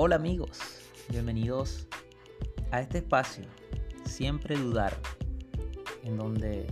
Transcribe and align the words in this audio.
Hola 0.00 0.14
amigos, 0.14 0.60
bienvenidos 1.08 1.88
a 2.70 2.80
este 2.80 2.98
espacio, 2.98 3.44
siempre 4.04 4.56
dudar, 4.56 4.96
en 6.04 6.16
donde 6.16 6.68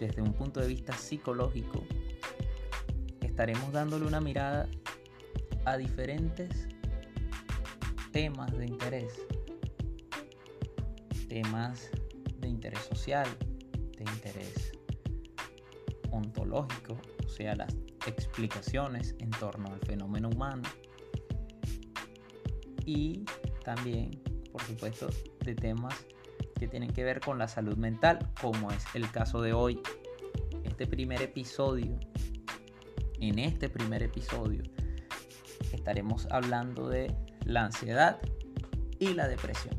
desde 0.00 0.22
un 0.22 0.32
punto 0.32 0.58
de 0.58 0.68
vista 0.68 0.94
psicológico 0.94 1.84
estaremos 3.20 3.70
dándole 3.72 4.06
una 4.06 4.22
mirada 4.22 4.70
a 5.66 5.76
diferentes 5.76 6.66
temas 8.10 8.56
de 8.56 8.64
interés, 8.64 9.20
temas 11.28 11.90
de 12.38 12.48
interés 12.48 12.80
social, 12.84 13.28
de 13.98 14.04
interés 14.14 14.72
ontológico, 16.10 16.96
o 17.22 17.28
sea, 17.28 17.54
las 17.54 17.76
explicaciones 18.06 19.14
en 19.18 19.28
torno 19.28 19.74
al 19.74 19.80
fenómeno 19.80 20.30
humano 20.30 20.62
y 22.84 23.24
también, 23.64 24.22
por 24.52 24.62
supuesto, 24.62 25.08
de 25.44 25.54
temas 25.54 25.94
que 26.58 26.68
tienen 26.68 26.92
que 26.92 27.04
ver 27.04 27.20
con 27.20 27.38
la 27.38 27.48
salud 27.48 27.76
mental, 27.76 28.18
como 28.40 28.70
es 28.70 28.84
el 28.94 29.10
caso 29.10 29.40
de 29.40 29.52
hoy. 29.52 29.80
Este 30.64 30.86
primer 30.86 31.22
episodio, 31.22 31.98
en 33.20 33.38
este 33.38 33.68
primer 33.68 34.02
episodio, 34.02 34.62
estaremos 35.72 36.26
hablando 36.30 36.88
de 36.88 37.14
la 37.44 37.64
ansiedad 37.64 38.20
y 38.98 39.14
la 39.14 39.28
depresión. 39.28 39.76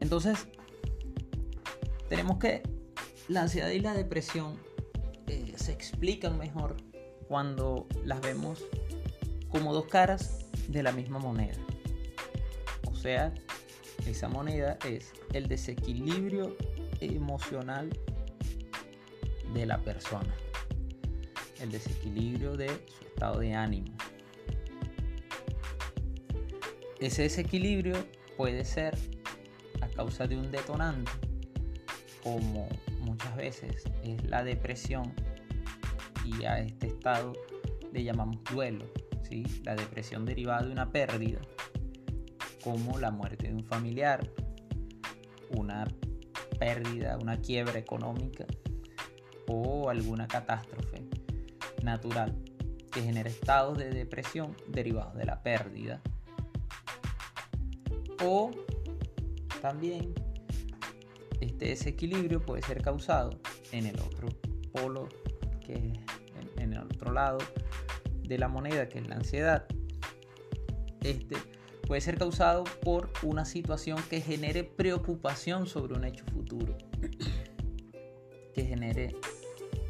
Entonces, 0.00 0.48
tenemos 2.08 2.38
que 2.38 2.62
la 3.28 3.42
ansiedad 3.42 3.70
y 3.70 3.80
la 3.80 3.94
depresión 3.94 4.58
eh, 5.26 5.54
se 5.56 5.72
explican 5.72 6.36
mejor 6.36 6.76
cuando 7.28 7.86
las 8.04 8.20
vemos 8.20 8.62
como 9.54 9.72
dos 9.72 9.86
caras 9.86 10.46
de 10.66 10.82
la 10.82 10.90
misma 10.90 11.20
moneda. 11.20 11.54
O 12.90 12.94
sea, 12.96 13.32
esa 14.04 14.28
moneda 14.28 14.76
es 14.84 15.12
el 15.32 15.46
desequilibrio 15.46 16.56
emocional 17.00 17.88
de 19.52 19.64
la 19.64 19.78
persona, 19.78 20.34
el 21.60 21.70
desequilibrio 21.70 22.56
de 22.56 22.66
su 22.66 23.04
estado 23.06 23.38
de 23.38 23.54
ánimo. 23.54 23.96
Ese 26.98 27.22
desequilibrio 27.22 27.94
puede 28.36 28.64
ser 28.64 28.98
a 29.80 29.86
causa 29.86 30.26
de 30.26 30.36
un 30.36 30.50
detonante, 30.50 31.12
como 32.24 32.68
muchas 33.02 33.36
veces 33.36 33.84
es 34.02 34.24
la 34.24 34.42
depresión, 34.42 35.14
y 36.24 36.44
a 36.44 36.58
este 36.58 36.88
estado 36.88 37.34
le 37.92 38.02
llamamos 38.02 38.42
duelo 38.50 39.03
la 39.64 39.74
depresión 39.74 40.24
derivada 40.24 40.62
de 40.64 40.72
una 40.72 40.90
pérdida, 40.90 41.40
como 42.62 42.98
la 42.98 43.10
muerte 43.10 43.48
de 43.48 43.54
un 43.54 43.64
familiar, 43.64 44.28
una 45.50 45.86
pérdida, 46.58 47.18
una 47.18 47.40
quiebra 47.40 47.78
económica 47.78 48.46
o 49.46 49.90
alguna 49.90 50.26
catástrofe 50.26 51.02
natural 51.82 52.34
que 52.90 53.02
genera 53.02 53.28
estados 53.28 53.76
de 53.78 53.90
depresión 53.90 54.56
derivados 54.68 55.14
de 55.16 55.24
la 55.24 55.42
pérdida. 55.42 56.00
O 58.24 58.50
también 59.60 60.14
este 61.40 61.66
desequilibrio 61.66 62.40
puede 62.40 62.62
ser 62.62 62.80
causado 62.80 63.38
en 63.72 63.86
el 63.86 63.98
otro 64.00 64.28
polo, 64.72 65.08
que 65.60 65.74
en, 65.74 65.94
en 66.58 66.72
el 66.72 66.80
otro 66.80 67.12
lado, 67.12 67.38
de 68.26 68.38
la 68.38 68.48
moneda, 68.48 68.88
que 68.88 68.98
es 68.98 69.08
la 69.08 69.16
ansiedad, 69.16 69.66
este 71.02 71.36
puede 71.86 72.00
ser 72.00 72.16
causado 72.16 72.64
por 72.82 73.10
una 73.22 73.44
situación 73.44 73.98
que 74.08 74.20
genere 74.20 74.64
preocupación 74.64 75.66
sobre 75.66 75.94
un 75.94 76.04
hecho 76.04 76.24
futuro, 76.26 76.76
que 78.54 78.64
genere 78.64 79.14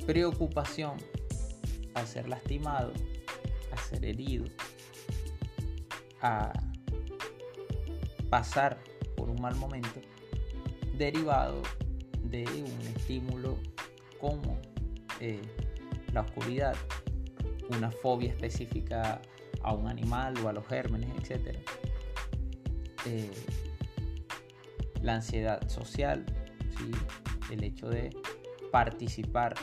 preocupación 0.06 0.96
al 1.94 2.06
ser 2.06 2.28
lastimado, 2.28 2.92
a 3.72 3.76
ser 3.76 4.04
herido, 4.04 4.44
a 6.20 6.52
pasar 8.28 8.78
por 9.16 9.30
un 9.30 9.40
mal 9.40 9.54
momento 9.54 10.00
derivado 10.96 11.62
de 12.24 12.44
un 12.44 12.80
estímulo 12.96 13.58
como 14.20 14.58
eh, 15.20 15.40
la 16.12 16.22
oscuridad 16.22 16.74
una 17.70 17.90
fobia 17.90 18.30
específica 18.30 19.20
a 19.62 19.72
un 19.72 19.88
animal 19.88 20.34
o 20.44 20.48
a 20.48 20.52
los 20.52 20.66
gérmenes, 20.66 21.10
etc. 21.18 21.56
Eh, 23.06 23.30
la 25.02 25.16
ansiedad 25.16 25.66
social, 25.68 26.24
el 27.50 27.64
hecho 27.64 27.88
de 27.88 28.10
participar 28.72 29.54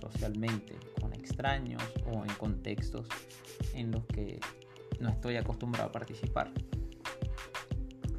socialmente 0.00 0.76
con 1.00 1.12
extraños 1.12 1.82
o 2.06 2.24
en 2.24 2.34
contextos 2.34 3.06
en 3.74 3.90
los 3.90 4.04
que 4.06 4.40
no 5.00 5.10
estoy 5.10 5.36
acostumbrado 5.36 5.88
a 5.88 5.92
participar. 5.92 6.52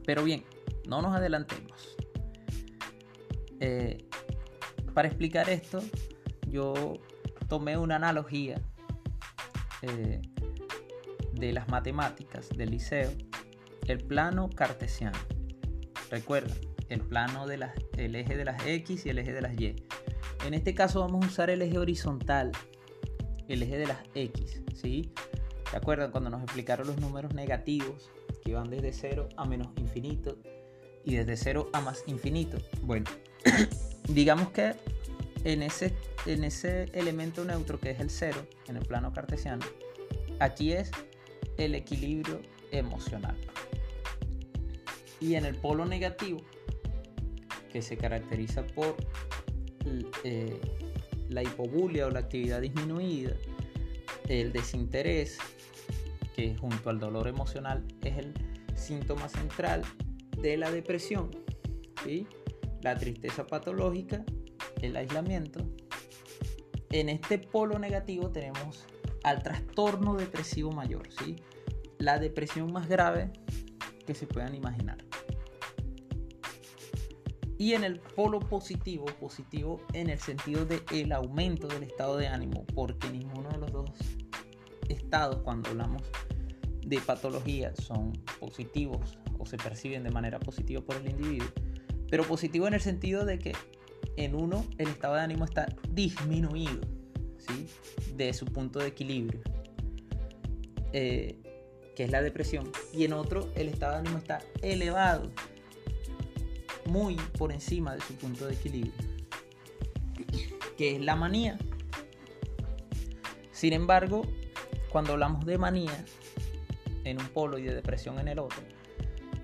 Pero 0.06 0.24
bien, 0.24 0.44
no 0.88 1.02
nos 1.02 1.16
adelantemos. 1.16 1.98
Eh, 3.60 4.06
para 4.94 5.08
explicar 5.08 5.50
esto, 5.50 5.82
yo 6.48 6.94
tomé 7.48 7.78
una 7.78 7.96
analogía 7.96 8.62
eh, 9.82 10.22
de 11.34 11.54
las 11.54 11.68
matemáticas 11.70 12.50
del 12.50 12.72
liceo, 12.72 13.12
el 13.88 14.00
plano 14.00 14.50
cartesiano. 14.50 15.18
Recuerda, 16.10 16.54
el 16.90 17.02
plano 17.02 17.48
del 17.48 17.64
eje 18.16 18.38
de 18.38 18.46
las 18.46 18.66
X 18.66 19.06
y 19.06 19.10
el 19.10 19.20
eje 19.20 19.34
de 19.34 19.42
las 19.42 19.60
Y. 19.60 19.76
En 20.46 20.54
este 20.54 20.76
caso 20.76 21.00
vamos 21.00 21.26
a 21.26 21.28
usar 21.28 21.50
el 21.50 21.62
eje 21.62 21.78
horizontal, 21.78 22.52
el 23.48 23.64
eje 23.64 23.78
de 23.78 23.88
las 23.88 24.00
X, 24.14 24.62
¿sí? 24.76 25.12
¿Se 25.70 25.78
acuerdan 25.78 26.12
cuando 26.12 26.30
nos 26.30 26.44
explicaron 26.44 26.88
los 26.88 27.00
números 27.00 27.34
negativos 27.34 28.12
que 28.44 28.54
van 28.54 28.70
desde 28.70 28.94
0 28.94 29.30
a 29.36 29.46
menos 29.46 29.70
infinito 29.78 30.38
y 31.04 31.16
desde 31.16 31.36
0 31.38 31.70
a 31.74 31.82
más 31.82 32.04
infinito? 32.06 32.58
Bueno, 32.82 33.06
digamos 34.08 34.50
que 34.50 34.76
en 35.46 35.62
ese, 35.62 35.94
en 36.26 36.44
ese 36.44 36.86
elemento 36.94 37.46
neutro 37.46 37.80
que 37.80 37.92
es 37.92 38.00
el 38.00 38.10
cero, 38.10 38.46
en 38.68 38.78
el 38.78 38.86
plano 38.86 39.14
cartesiano, 39.14 39.64
aquí 40.40 40.74
es 40.74 40.92
el 41.58 41.76
equilibrio 41.76 42.42
emocional. 42.72 43.38
Y 45.22 45.36
en 45.36 45.46
el 45.46 45.56
polo 45.56 45.86
negativo, 45.86 46.42
que 47.72 47.82
se 47.82 47.96
caracteriza 47.96 48.66
por 48.66 48.98
eh, 50.24 50.60
la 51.30 51.44
hipobulia 51.44 52.08
o 52.08 52.10
la 52.10 52.20
actividad 52.20 52.62
disminuida, 52.62 53.34
el 54.28 54.52
desinterés, 54.52 55.38
que 56.36 56.56
junto 56.58 56.90
al 56.90 57.00
dolor 57.00 57.28
emocional 57.28 57.86
es 58.02 58.18
el 58.18 58.34
síntoma 58.76 59.30
central 59.30 59.84
de 60.42 60.58
la 60.58 60.72
depresión, 60.72 61.30
la 62.82 62.98
tristeza 62.98 63.48
patológica 63.48 64.26
el 64.82 64.96
aislamiento, 64.96 65.66
en 66.92 67.10
este 67.10 67.38
polo 67.38 67.80
negativo 67.80 68.30
tenemos 68.30 68.86
al 69.24 69.42
trastorno 69.42 70.16
depresivo 70.16 70.72
mayor, 70.72 71.10
¿sí? 71.12 71.36
la 71.98 72.20
depresión 72.20 72.72
más 72.72 72.88
grave 72.88 73.32
que 74.06 74.14
se 74.14 74.28
puedan 74.28 74.56
imaginar. 74.56 74.98
Y 77.58 77.74
en 77.74 77.84
el 77.84 78.00
polo 78.00 78.40
positivo, 78.40 79.06
positivo 79.20 79.82
en 79.94 80.10
el 80.10 80.20
sentido 80.20 80.66
de 80.66 80.84
el 80.92 81.12
aumento 81.14 81.68
del 81.68 81.84
estado 81.84 82.18
de 82.18 82.28
ánimo, 82.28 82.66
porque 82.76 83.10
ninguno 83.10 83.50
de 83.50 83.58
los 83.58 83.72
dos 83.72 83.90
estados 84.90 85.38
cuando 85.44 85.70
hablamos 85.70 86.04
de 86.86 87.00
patología 87.00 87.74
son 87.76 88.14
positivos 88.40 89.18
o 89.40 89.46
se 89.46 89.58
perciben 89.58 90.04
de 90.04 90.12
manera 90.12 90.40
positiva 90.40 90.82
por 90.82 90.98
el 90.98 91.10
individuo, 91.10 91.48
pero 92.10 92.24
positivo 92.24 92.68
en 92.68 92.76
el 92.76 92.82
sentido 92.82 93.26
de 93.26 93.40
que 93.40 93.54
en 94.18 94.36
uno 94.36 94.66
el 94.78 94.88
estado 94.88 95.16
de 95.16 95.22
ánimo 95.22 95.46
está 95.46 95.68
disminuido, 95.90 96.82
¿sí? 97.38 97.68
De 98.16 98.34
su 98.34 98.46
punto 98.46 98.80
de 98.80 98.88
equilibrio, 98.88 99.42
eh, 100.94 101.38
que 101.96 102.04
es 102.04 102.12
la 102.12 102.22
depresión. 102.22 102.72
Y 102.94 103.06
en 103.06 103.14
otro 103.14 103.50
el 103.56 103.70
estado 103.70 103.94
de 103.94 104.00
ánimo 104.00 104.18
está 104.18 104.42
elevado, 104.62 105.32
muy 106.86 107.16
por 107.38 107.52
encima 107.52 107.96
de 107.96 108.02
su 108.02 108.16
punto 108.16 108.48
de 108.48 108.54
equilibrio, 108.54 108.94
que 110.78 110.96
es 110.96 111.02
la 111.02 111.16
manía. 111.16 111.58
Sin 113.52 113.74
embargo, 113.74 114.24
cuando 114.92 115.14
hablamos 115.14 115.46
de 115.46 115.58
manía 115.58 116.06
en 117.04 117.20
un 117.20 117.28
polo 117.30 117.58
y 117.58 117.64
de 117.64 117.74
depresión 117.74 118.20
en 118.20 118.28
el 118.28 118.40
otro, 118.40 118.62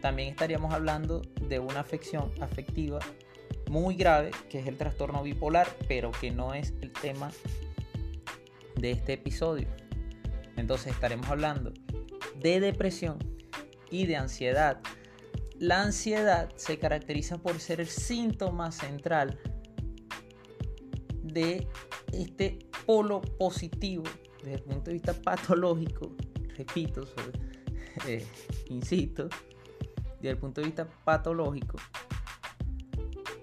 también 0.01 0.29
estaríamos 0.29 0.73
hablando 0.73 1.21
de 1.47 1.59
una 1.59 1.79
afección 1.79 2.31
afectiva 2.41 2.99
muy 3.71 3.95
grave, 3.95 4.31
que 4.49 4.59
es 4.59 4.67
el 4.67 4.77
trastorno 4.77 5.23
bipolar, 5.23 5.65
pero 5.87 6.11
que 6.11 6.29
no 6.29 6.53
es 6.53 6.73
el 6.81 6.91
tema 6.91 7.31
de 8.75 8.91
este 8.91 9.13
episodio. 9.13 9.69
Entonces 10.57 10.93
estaremos 10.93 11.29
hablando 11.29 11.71
de 12.35 12.59
depresión 12.59 13.17
y 13.89 14.07
de 14.07 14.17
ansiedad. 14.17 14.81
La 15.57 15.83
ansiedad 15.83 16.49
se 16.57 16.79
caracteriza 16.79 17.37
por 17.37 17.59
ser 17.61 17.79
el 17.79 17.87
síntoma 17.87 18.73
central 18.73 19.39
de 21.23 21.65
este 22.11 22.59
polo 22.85 23.21
positivo 23.21 24.03
desde 24.39 24.55
el 24.55 24.63
punto 24.63 24.83
de 24.85 24.93
vista 24.93 25.13
patológico, 25.13 26.11
repito, 26.57 27.05
eh, 28.05 28.25
insisto, 28.67 29.29
desde 30.15 30.31
el 30.31 30.37
punto 30.37 30.59
de 30.59 30.67
vista 30.67 30.89
patológico, 31.05 31.77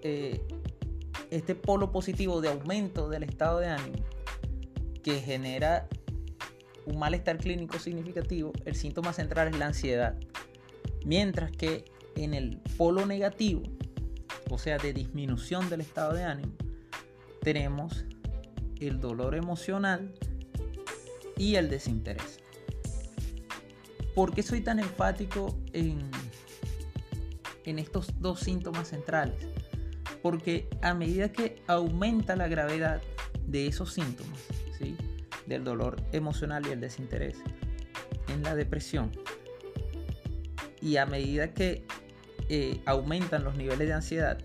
eh, 0.03 0.41
este 1.31 1.55
polo 1.55 1.93
positivo 1.93 2.41
de 2.41 2.49
aumento 2.49 3.09
del 3.09 3.23
estado 3.23 3.59
de 3.59 3.69
ánimo 3.69 3.99
que 5.03 5.21
genera 5.21 5.89
un 6.87 6.99
malestar 6.99 7.39
clínico 7.39 7.79
significativo, 7.79 8.53
el 8.65 8.75
síntoma 8.75 9.13
central 9.13 9.49
es 9.49 9.59
la 9.59 9.67
ansiedad. 9.67 10.17
Mientras 11.05 11.53
que 11.53 11.85
en 12.17 12.35
el 12.35 12.59
polo 12.77 13.07
negativo, 13.07 13.63
o 14.51 14.59
sea, 14.59 14.79
de 14.79 14.93
disminución 14.93 15.69
del 15.69 15.83
estado 15.83 16.15
de 16.15 16.25
ánimo, 16.25 16.53
tenemos 17.43 18.05
el 18.81 19.01
dolor 19.01 19.35
emocional 19.35 20.13
y 21.37 21.57
el 21.57 21.69
desinterés. 21.69 22.41
¿Por 24.15 24.35
qué 24.35 24.43
soy 24.43 24.63
tan 24.63 24.79
enfático 24.79 25.57
en, 25.73 26.11
en 27.65 27.79
estos 27.79 28.21
dos 28.21 28.41
síntomas 28.41 28.89
centrales? 28.89 29.47
Porque 30.29 30.69
a 30.83 30.93
medida 30.93 31.33
que 31.33 31.57
aumenta 31.67 32.37
la 32.37 32.49
gravedad 32.49 33.01
de 33.47 33.67
esos 33.67 33.95
síntomas, 33.95 34.39
¿sí? 34.79 34.95
del 35.47 35.65
dolor 35.65 35.97
emocional 36.13 36.67
y 36.67 36.73
el 36.73 36.83
desinterés, 36.83 37.39
en 38.29 38.43
la 38.43 38.55
depresión, 38.55 39.11
y 40.83 40.99
a 40.99 41.07
medida 41.07 41.55
que 41.55 41.87
eh, 42.51 42.79
aumentan 42.85 43.43
los 43.43 43.57
niveles 43.57 43.89
de 43.89 43.95
ansiedad 43.95 44.39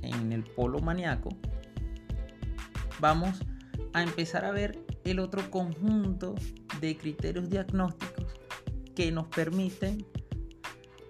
en 0.00 0.32
el 0.32 0.42
polo 0.42 0.78
maníaco, 0.78 1.28
vamos 2.98 3.38
a 3.92 4.02
empezar 4.02 4.46
a 4.46 4.52
ver 4.52 4.78
el 5.04 5.18
otro 5.18 5.50
conjunto 5.50 6.34
de 6.80 6.96
criterios 6.96 7.50
diagnósticos 7.50 8.24
que 8.94 9.12
nos 9.12 9.26
permiten, 9.26 10.06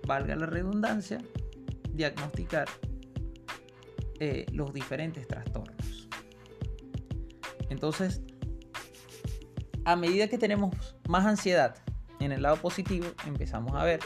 valga 0.05 0.35
la 0.35 0.47
redundancia, 0.47 1.23
diagnosticar 1.93 2.67
eh, 4.21 4.47
los 4.53 4.73
diferentes 4.73 5.27
trastornos. 5.27 6.09
Entonces, 7.69 8.23
a 9.85 9.97
medida 9.97 10.29
que 10.29 10.39
tenemos 10.39 10.97
más 11.09 11.27
ansiedad 11.27 11.77
en 12.21 12.33
el 12.33 12.43
lado 12.43 12.57
positivo, 12.57 13.07
empezamos 13.27 13.75
a 13.75 13.85
ver 13.85 14.01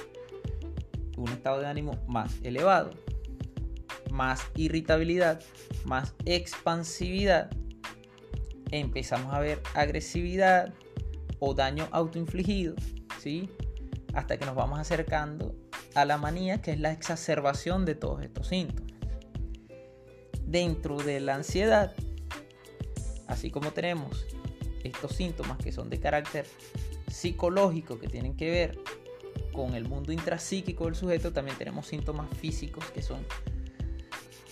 un 1.16 1.28
estado 1.28 1.60
de 1.60 1.66
ánimo 1.66 2.02
más 2.06 2.38
elevado, 2.42 2.90
más 4.10 4.46
irritabilidad, 4.56 5.42
más 5.84 6.14
expansividad 6.24 7.50
empezamos 8.70 9.32
a 9.32 9.40
ver 9.40 9.60
agresividad 9.74 10.72
o 11.38 11.54
daño 11.54 11.88
autoinfligido, 11.90 12.74
¿sí? 13.18 13.50
Hasta 14.14 14.36
que 14.36 14.46
nos 14.46 14.54
vamos 14.54 14.78
acercando 14.78 15.54
a 15.94 16.04
la 16.04 16.18
manía, 16.18 16.60
que 16.60 16.72
es 16.72 16.80
la 16.80 16.92
exacerbación 16.92 17.84
de 17.84 17.94
todos 17.94 18.22
estos 18.22 18.48
síntomas. 18.48 18.89
Dentro 20.50 20.96
de 20.98 21.20
la 21.20 21.36
ansiedad, 21.36 21.94
así 23.28 23.52
como 23.52 23.70
tenemos 23.70 24.26
estos 24.82 25.12
síntomas 25.12 25.58
que 25.58 25.70
son 25.70 25.90
de 25.90 26.00
carácter 26.00 26.44
psicológico, 27.08 28.00
que 28.00 28.08
tienen 28.08 28.36
que 28.36 28.50
ver 28.50 28.78
con 29.52 29.74
el 29.74 29.88
mundo 29.88 30.12
intrapsíquico 30.12 30.86
del 30.86 30.96
sujeto, 30.96 31.32
también 31.32 31.56
tenemos 31.56 31.86
síntomas 31.86 32.28
físicos 32.36 32.84
que 32.86 33.00
son 33.00 33.24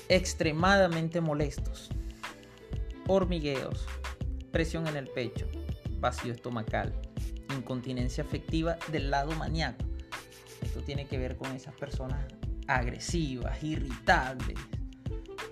extremadamente 0.08 1.20
molestos. 1.20 1.88
Hormigueos, 3.08 3.84
presión 4.52 4.86
en 4.86 4.96
el 4.96 5.08
pecho, 5.08 5.48
vacío 5.98 6.32
estomacal, 6.32 6.92
incontinencia 7.56 8.22
afectiva 8.22 8.78
del 8.92 9.10
lado 9.10 9.32
maníaco. 9.32 9.84
Esto 10.62 10.80
tiene 10.82 11.06
que 11.06 11.18
ver 11.18 11.36
con 11.36 11.50
esas 11.56 11.74
personas 11.74 12.24
agresivas, 12.68 13.62
irritables. 13.64 14.58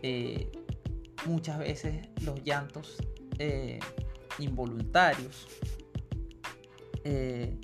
Eh, 0.03 0.51
muchas 1.27 1.59
veces 1.59 2.09
los 2.23 2.43
llantos 2.45 2.97
eh, 3.39 3.81
involuntarios. 4.39 5.47
Eh, 7.05 7.59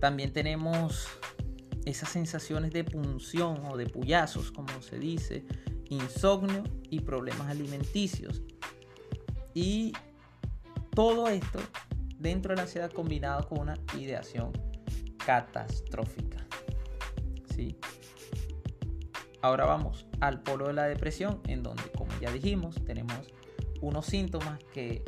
también 0.00 0.32
tenemos 0.32 1.06
esas 1.84 2.08
sensaciones 2.08 2.72
de 2.72 2.84
punción 2.84 3.64
o 3.66 3.76
de 3.76 3.86
puyazos, 3.86 4.50
como 4.50 4.82
se 4.82 4.98
dice, 4.98 5.44
insomnio 5.88 6.64
y 6.90 7.00
problemas 7.00 7.48
alimenticios. 7.48 8.42
Y 9.54 9.92
todo 10.94 11.28
esto 11.28 11.58
dentro 12.18 12.50
de 12.50 12.56
la 12.56 12.62
ansiedad 12.62 12.90
combinado 12.90 13.48
con 13.48 13.60
una 13.60 13.74
ideación 13.98 14.52
catastrófica. 15.24 16.46
Ahora 19.42 19.64
vamos 19.64 20.06
al 20.20 20.40
polo 20.40 20.68
de 20.68 20.72
la 20.72 20.84
depresión, 20.84 21.40
en 21.48 21.64
donde, 21.64 21.82
como 21.98 22.12
ya 22.20 22.30
dijimos, 22.30 22.76
tenemos 22.86 23.18
unos 23.80 24.06
síntomas 24.06 24.62
que 24.72 25.02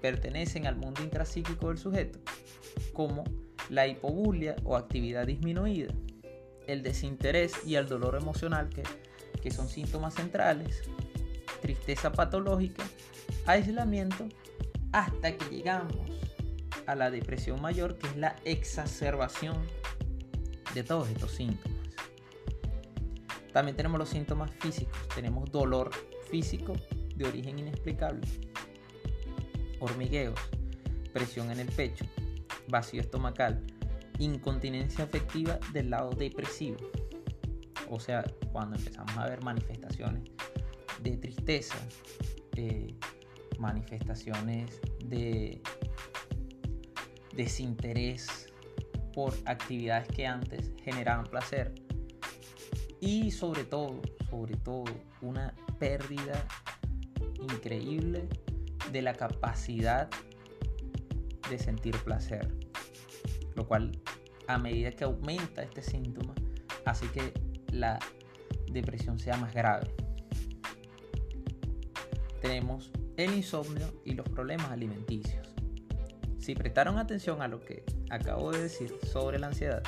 pertenecen 0.00 0.68
al 0.68 0.76
mundo 0.76 1.02
intrapsíquico 1.02 1.68
del 1.68 1.78
sujeto, 1.78 2.20
como 2.92 3.24
la 3.68 3.88
hipobulia 3.88 4.54
o 4.62 4.76
actividad 4.76 5.26
disminuida, 5.26 5.92
el 6.68 6.84
desinterés 6.84 7.66
y 7.66 7.74
el 7.74 7.88
dolor 7.88 8.14
emocional, 8.14 8.68
que, 8.68 8.84
que 9.42 9.50
son 9.50 9.68
síntomas 9.68 10.14
centrales, 10.14 10.82
tristeza 11.60 12.12
patológica, 12.12 12.84
aislamiento 13.46 14.28
hasta 14.92 15.36
que 15.36 15.56
llegamos 15.56 15.96
a 16.86 16.94
la 16.94 17.10
depresión 17.10 17.60
mayor, 17.60 17.98
que 17.98 18.06
es 18.06 18.16
la 18.16 18.36
exacerbación 18.44 19.56
de 20.72 20.84
todos 20.84 21.08
estos 21.08 21.32
síntomas. 21.32 21.83
También 23.54 23.76
tenemos 23.76 24.00
los 24.00 24.08
síntomas 24.08 24.50
físicos. 24.58 24.98
Tenemos 25.14 25.50
dolor 25.52 25.92
físico 26.28 26.72
de 27.14 27.24
origen 27.24 27.60
inexplicable, 27.60 28.20
hormigueos, 29.78 30.40
presión 31.12 31.52
en 31.52 31.60
el 31.60 31.68
pecho, 31.68 32.04
vacío 32.66 33.00
estomacal, 33.00 33.64
incontinencia 34.18 35.04
afectiva 35.04 35.60
del 35.72 35.90
lado 35.90 36.10
depresivo. 36.10 36.78
O 37.88 38.00
sea, 38.00 38.24
cuando 38.50 38.74
empezamos 38.74 39.16
a 39.16 39.28
ver 39.28 39.40
manifestaciones 39.44 40.24
de 41.00 41.16
tristeza, 41.16 41.78
eh, 42.56 42.92
manifestaciones 43.60 44.80
de 45.04 45.62
desinterés 47.36 48.52
por 49.14 49.32
actividades 49.44 50.08
que 50.08 50.26
antes 50.26 50.72
generaban 50.82 51.26
placer 51.26 51.83
y 53.04 53.30
sobre 53.30 53.64
todo, 53.64 54.00
sobre 54.30 54.56
todo, 54.56 54.84
una 55.20 55.54
pérdida 55.78 56.46
increíble 57.38 58.26
de 58.90 59.02
la 59.02 59.12
capacidad 59.12 60.08
de 61.50 61.58
sentir 61.58 61.96
placer, 61.98 62.48
lo 63.56 63.68
cual 63.68 63.92
a 64.46 64.56
medida 64.56 64.90
que 64.92 65.04
aumenta 65.04 65.62
este 65.62 65.82
síntoma 65.82 66.34
hace 66.86 67.06
que 67.08 67.34
la 67.72 67.98
depresión 68.72 69.18
sea 69.18 69.36
más 69.36 69.52
grave. 69.52 69.94
Tenemos 72.40 72.90
el 73.18 73.34
insomnio 73.34 74.00
y 74.06 74.14
los 74.14 74.26
problemas 74.30 74.70
alimenticios. 74.70 75.54
Si 76.38 76.54
prestaron 76.54 76.98
atención 76.98 77.42
a 77.42 77.48
lo 77.48 77.60
que 77.60 77.84
acabo 78.08 78.50
de 78.52 78.62
decir 78.62 78.98
sobre 79.12 79.38
la 79.38 79.48
ansiedad, 79.48 79.82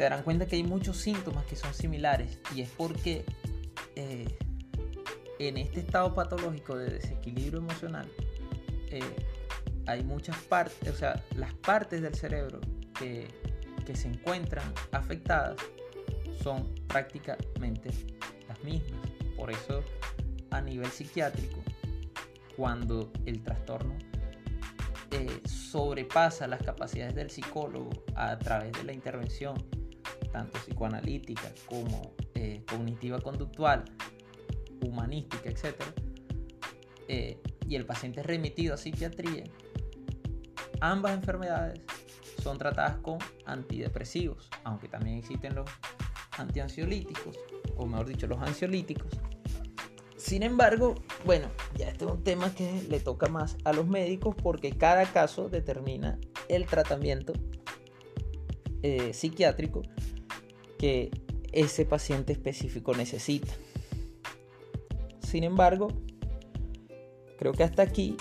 se 0.00 0.04
darán 0.04 0.22
cuenta 0.22 0.46
que 0.46 0.56
hay 0.56 0.62
muchos 0.62 0.96
síntomas 0.96 1.44
que 1.44 1.56
son 1.56 1.74
similares 1.74 2.38
y 2.54 2.62
es 2.62 2.70
porque 2.70 3.22
eh, 3.96 4.38
en 5.38 5.58
este 5.58 5.80
estado 5.80 6.14
patológico 6.14 6.74
de 6.74 6.88
desequilibrio 6.88 7.58
emocional 7.58 8.10
eh, 8.88 9.02
hay 9.84 10.02
muchas 10.02 10.38
partes, 10.44 10.88
o 10.88 10.96
sea, 10.96 11.22
las 11.36 11.52
partes 11.52 12.00
del 12.00 12.14
cerebro 12.14 12.60
que, 12.98 13.28
se 13.92 14.08
encuentran 14.08 14.72
afectadas 14.92 15.56
son 16.44 16.72
prácticamente 16.86 17.90
las 18.48 18.62
mismas. 18.62 19.00
Por 19.36 19.50
eso 19.50 19.82
a 20.50 20.62
nivel 20.62 20.86
psiquiátrico 20.86 21.60
cuando 22.56 23.12
el 23.26 23.42
trastorno 23.42 23.98
eh, 25.10 25.42
sobrepasa 25.44 26.46
las 26.46 26.62
capacidades 26.62 27.16
del 27.16 27.30
psicólogo 27.30 27.90
a 28.14 28.38
través 28.38 28.72
de 28.72 28.84
la 28.84 28.92
intervención, 28.92 29.56
tanto 30.32 30.58
psicoanalítica 30.58 31.52
como 31.66 32.14
eh, 32.34 32.62
cognitiva 32.68 33.20
conductual, 33.20 33.84
humanística, 34.86 35.48
etc. 35.48 35.74
Eh, 37.08 37.40
y 37.66 37.76
el 37.76 37.86
paciente 37.86 38.20
es 38.20 38.26
remitido 38.26 38.74
a 38.74 38.76
psiquiatría, 38.76 39.44
ambas 40.80 41.14
enfermedades 41.14 41.80
son 42.42 42.58
tratadas 42.58 42.96
con 42.98 43.18
antidepresivos, 43.44 44.48
aunque 44.64 44.88
también 44.88 45.18
existen 45.18 45.54
los 45.54 45.68
antiansiolíticos, 46.38 47.38
o 47.76 47.86
mejor 47.86 48.06
dicho, 48.06 48.26
los 48.26 48.40
ansiolíticos. 48.40 49.12
Sin 50.16 50.42
embargo, 50.42 50.94
bueno, 51.24 51.48
ya 51.76 51.88
este 51.88 52.04
es 52.04 52.10
un 52.10 52.22
tema 52.22 52.54
que 52.54 52.82
le 52.88 53.00
toca 53.00 53.28
más 53.28 53.56
a 53.64 53.72
los 53.72 53.86
médicos 53.86 54.34
porque 54.42 54.72
cada 54.76 55.06
caso 55.06 55.48
determina 55.48 56.18
el 56.48 56.66
tratamiento 56.66 57.32
eh, 58.82 59.12
psiquiátrico 59.12 59.82
que 60.80 61.10
ese 61.52 61.84
paciente 61.84 62.32
específico 62.32 62.94
necesita. 62.94 63.52
Sin 65.20 65.44
embargo, 65.44 65.88
creo 67.38 67.52
que 67.52 67.64
hasta 67.64 67.82
aquí 67.82 68.16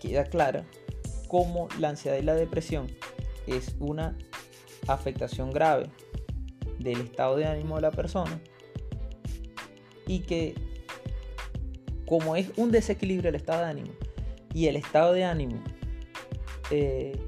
queda 0.00 0.24
clara 0.24 0.64
cómo 1.28 1.68
la 1.78 1.90
ansiedad 1.90 2.16
y 2.16 2.22
la 2.22 2.34
depresión 2.34 2.86
es 3.46 3.76
una 3.80 4.16
afectación 4.86 5.52
grave 5.52 5.90
del 6.78 7.02
estado 7.02 7.36
de 7.36 7.44
ánimo 7.44 7.76
de 7.76 7.82
la 7.82 7.90
persona 7.90 8.40
y 10.06 10.20
que 10.20 10.54
como 12.06 12.34
es 12.34 12.50
un 12.56 12.70
desequilibrio 12.70 13.28
el 13.28 13.34
estado 13.34 13.60
de 13.60 13.66
ánimo 13.66 13.92
y 14.54 14.68
el 14.68 14.76
estado 14.76 15.12
de 15.12 15.24
ánimo 15.24 15.62
eh, 16.70 17.27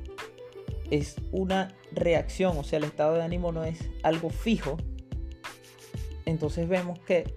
es 0.91 1.17
una 1.33 1.75
reacción, 1.93 2.59
o 2.59 2.65
sea, 2.65 2.79
el 2.79 2.85
estado 2.85 3.15
de 3.15 3.23
ánimo 3.23 3.53
no 3.53 3.65
es 3.65 3.79
algo 4.03 4.31
fijo, 4.31 4.77
entonces 6.27 6.69
vemos 6.69 6.99
que 7.01 7.35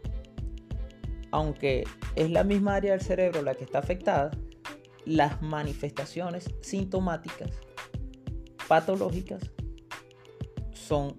aunque 1.32 1.84
es 2.16 2.30
la 2.30 2.44
misma 2.44 2.76
área 2.76 2.92
del 2.92 3.02
cerebro 3.02 3.42
la 3.42 3.56
que 3.56 3.64
está 3.64 3.80
afectada, 3.80 4.30
las 5.06 5.42
manifestaciones 5.42 6.50
sintomáticas 6.62 7.50
patológicas 8.68 9.42
son 10.74 11.18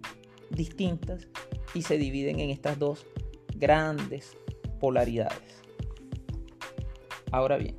distintas 0.51 1.29
y 1.75 1.83
se 1.83 1.99
dividen 1.99 2.39
en 2.39 2.51
estas 2.51 2.79
dos 2.79 3.07
grandes 3.57 4.37
polaridades. 4.81 5.63
Ahora 7.33 7.57
bien, 7.57 7.77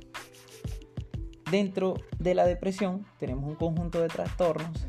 dentro 1.50 1.94
de 2.18 2.34
la 2.34 2.46
depresión 2.46 3.06
tenemos 3.18 3.44
un 3.44 3.54
conjunto 3.54 4.00
de 4.00 4.08
trastornos, 4.08 4.86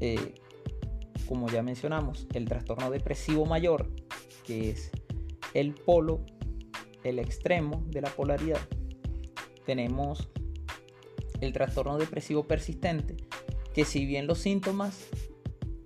eh, 0.00 0.34
como 1.28 1.48
ya 1.48 1.62
mencionamos, 1.62 2.26
el 2.34 2.46
trastorno 2.46 2.90
depresivo 2.90 3.46
mayor, 3.46 3.88
que 4.44 4.70
es 4.70 4.90
el 5.54 5.74
polo, 5.74 6.24
el 7.04 7.18
extremo 7.18 7.84
de 7.86 8.00
la 8.00 8.10
polaridad. 8.10 8.60
Tenemos 9.64 10.28
el 11.40 11.52
trastorno 11.52 11.96
depresivo 11.98 12.44
persistente, 12.44 13.16
que 13.72 13.84
si 13.84 14.06
bien 14.06 14.26
los 14.26 14.38
síntomas, 14.38 15.06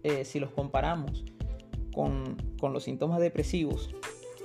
eh, 0.02 0.24
si 0.24 0.40
los 0.40 0.50
comparamos 0.50 1.24
con, 1.94 2.36
con 2.58 2.72
los 2.72 2.84
síntomas 2.84 3.20
depresivos 3.20 3.94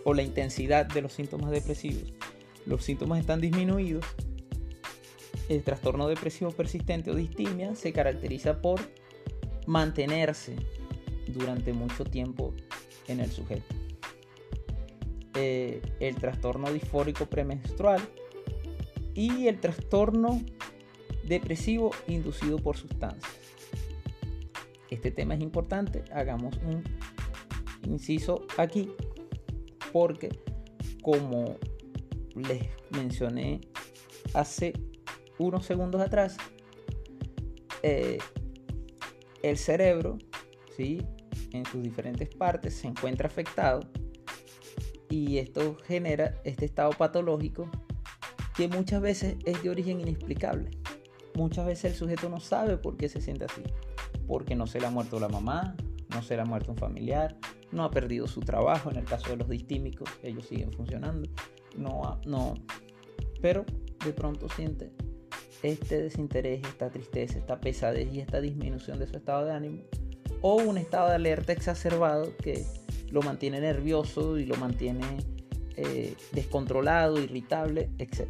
o 0.04 0.14
la 0.14 0.22
intensidad 0.22 0.86
de 0.86 1.02
los 1.02 1.14
síntomas 1.14 1.52
depresivos, 1.52 2.14
los 2.66 2.84
síntomas 2.84 3.20
están 3.20 3.40
disminuidos, 3.40 4.06
el 5.50 5.64
trastorno 5.64 6.08
depresivo 6.08 6.52
persistente 6.52 7.10
o 7.10 7.16
distimia 7.16 7.76
se 7.76 7.92
caracteriza 7.92 8.62
por 8.62 8.80
mantenerse 9.66 10.56
durante 11.28 11.74
mucho 11.74 12.06
tiempo 12.06 12.54
en 13.08 13.20
el 13.20 13.32
sujeto. 13.32 13.76
Eh, 15.34 15.82
el 16.00 16.16
trastorno 16.16 16.72
disfórico 16.72 17.26
premenstrual 17.26 18.00
y 19.16 19.48
el 19.48 19.60
trastorno 19.60 20.42
depresivo 21.24 21.92
inducido 22.08 22.60
por 22.60 22.78
sustancias. 22.78 23.34
Este 24.90 25.12
tema 25.12 25.34
es 25.34 25.42
importante, 25.42 26.04
hagamos 26.12 26.58
un 26.58 26.84
inciso 27.84 28.46
aquí 28.58 28.92
porque 29.92 30.30
como 31.02 31.58
les 32.36 32.64
mencioné 32.92 33.62
hace 34.34 34.74
unos 35.40 35.66
segundos 35.66 36.02
atrás, 36.02 36.38
eh, 37.82 38.20
el 39.42 39.58
cerebro, 39.58 40.18
¿sí? 40.76 41.02
en 41.52 41.66
sus 41.66 41.82
diferentes 41.82 42.30
partes, 42.30 42.76
se 42.76 42.88
encuentra 42.88 43.28
afectado 43.28 43.82
y 45.10 45.38
esto 45.38 45.78
genera 45.86 46.36
este 46.44 46.66
estado 46.66 46.92
patológico 46.92 47.70
que 48.56 48.68
muchas 48.68 49.02
veces 49.02 49.38
es 49.46 49.64
de 49.64 49.70
origen 49.70 50.02
inexplicable. 50.02 50.70
Muchas 51.36 51.66
veces 51.66 51.94
el 51.94 51.98
sujeto 51.98 52.30
no 52.30 52.40
sabe 52.40 52.78
por 52.78 52.98
qué 52.98 53.08
se 53.08 53.22
siente 53.22 53.46
así. 53.46 53.64
Porque 54.28 54.56
no 54.56 54.68
se 54.68 54.80
le 54.80 54.88
ha 54.88 54.92
muerto 54.92 55.20
la 55.20 55.30
mamá, 55.30 55.76
no 56.10 56.22
se 56.22 56.36
le 56.36 56.42
ha 56.42 56.46
muerto 56.46 56.72
un 56.72 56.78
familiar, 56.78 57.38
no 57.72 57.84
ha 57.84 57.92
perdido 57.92 58.28
su 58.28 58.42
trabajo 58.42 58.92
en 58.92 58.98
el 58.98 59.06
caso 59.06 59.30
de 59.30 59.38
los 59.38 59.50
distímicos, 59.50 60.10
ellos 60.22 60.46
siguen 60.46 60.72
funcionando. 60.74 61.30
No, 61.78 62.20
no, 62.26 62.56
pero 63.42 63.66
de 64.04 64.14
pronto 64.14 64.50
siente 64.50 64.92
este 65.64 66.02
desinterés, 66.02 66.62
esta 66.66 66.90
tristeza, 66.90 67.38
esta 67.38 67.60
pesadez 67.60 68.14
y 68.14 68.20
esta 68.20 68.40
disminución 68.42 69.00
de 69.00 69.08
su 69.08 69.18
estado 69.18 69.46
de 69.46 69.52
ánimo 69.52 69.84
o 70.42 70.56
un 70.56 70.78
estado 70.78 71.10
de 71.10 71.16
alerta 71.16 71.52
exacerbado 71.52 72.36
que 72.38 72.66
lo 73.12 73.22
mantiene 73.22 73.60
nervioso 73.60 74.38
y 74.38 74.46
lo 74.46 74.56
mantiene 74.56 75.06
eh, 75.76 76.14
descontrolado, 76.32 77.20
irritable, 77.20 77.90
etc. 77.98 78.28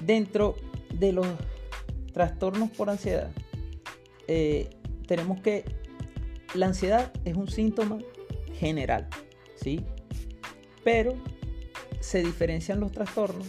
Dentro 0.00 0.56
de 0.92 1.12
los 1.12 1.26
trastornos 2.12 2.70
por 2.70 2.90
ansiedad, 2.90 3.30
eh, 4.26 4.70
tenemos 5.06 5.40
que 5.40 5.64
la 6.54 6.66
ansiedad 6.66 7.12
es 7.24 7.36
un 7.36 7.48
síntoma 7.48 7.98
general, 8.54 9.08
¿sí? 9.56 9.84
Pero 10.84 11.14
se 12.00 12.22
diferencian 12.22 12.80
los 12.80 12.92
trastornos 12.92 13.46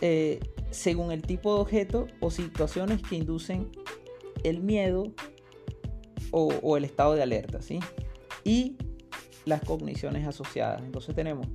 eh, 0.00 0.40
según 0.70 1.12
el 1.12 1.22
tipo 1.22 1.54
de 1.54 1.60
objeto 1.60 2.06
o 2.20 2.30
situaciones 2.30 3.02
que 3.02 3.16
inducen 3.16 3.70
el 4.44 4.60
miedo 4.60 5.12
o, 6.30 6.76
el 6.76 6.84
estado 6.84 7.14
de 7.14 7.22
alerta, 7.22 7.62
¿sí? 7.62 7.80
Y 8.44 8.76
las 9.44 9.62
cogniciones 9.62 10.26
asociadas. 10.26 10.82
Entonces 10.82 11.14
tenemos 11.14 11.46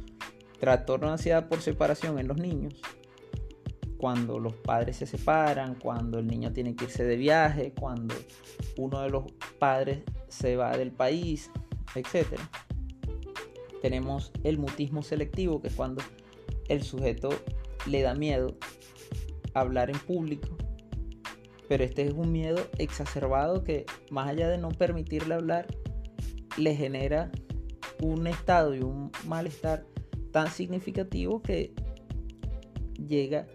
trastorno 0.59 1.07
de 1.07 1.13
ansiedad 1.13 1.47
por 1.47 1.61
separación 1.61 2.19
en 2.19 2.27
los 2.27 2.37
niños, 2.37 2.75
cuando 3.97 4.39
los 4.39 4.53
padres 4.53 4.97
se 4.97 5.05
separan, 5.05 5.75
cuando 5.75 6.17
el 6.17 6.27
niño 6.27 6.51
tiene 6.51 6.75
que 6.75 6.85
irse 6.85 7.03
de 7.03 7.17
viaje, 7.17 7.73
cuando 7.79 8.15
uno 8.77 9.01
de 9.01 9.09
los 9.09 9.25
padres 9.59 9.99
se 10.27 10.55
va 10.55 10.75
del 10.75 10.91
país, 10.91 11.51
etc. 11.95 12.39
Tenemos 13.81 14.31
el 14.43 14.57
mutismo 14.57 15.03
selectivo, 15.03 15.61
que 15.61 15.67
es 15.67 15.75
cuando 15.75 16.01
el 16.67 16.83
sujeto 16.83 17.29
le 17.87 18.01
da 18.01 18.13
miedo 18.13 18.57
hablar 19.53 19.89
en 19.89 19.99
público 19.99 20.57
pero 21.71 21.85
este 21.85 22.01
es 22.01 22.11
un 22.11 22.33
miedo 22.33 22.59
exacerbado 22.79 23.63
que 23.63 23.85
más 24.09 24.27
allá 24.27 24.49
de 24.49 24.57
no 24.57 24.71
permitirle 24.71 25.35
hablar, 25.35 25.67
le 26.57 26.75
genera 26.75 27.31
un 28.01 28.27
estado 28.27 28.75
y 28.75 28.81
un 28.81 29.09
malestar 29.25 29.85
tan 30.33 30.51
significativo 30.51 31.41
que 31.41 31.73
llega 33.07 33.47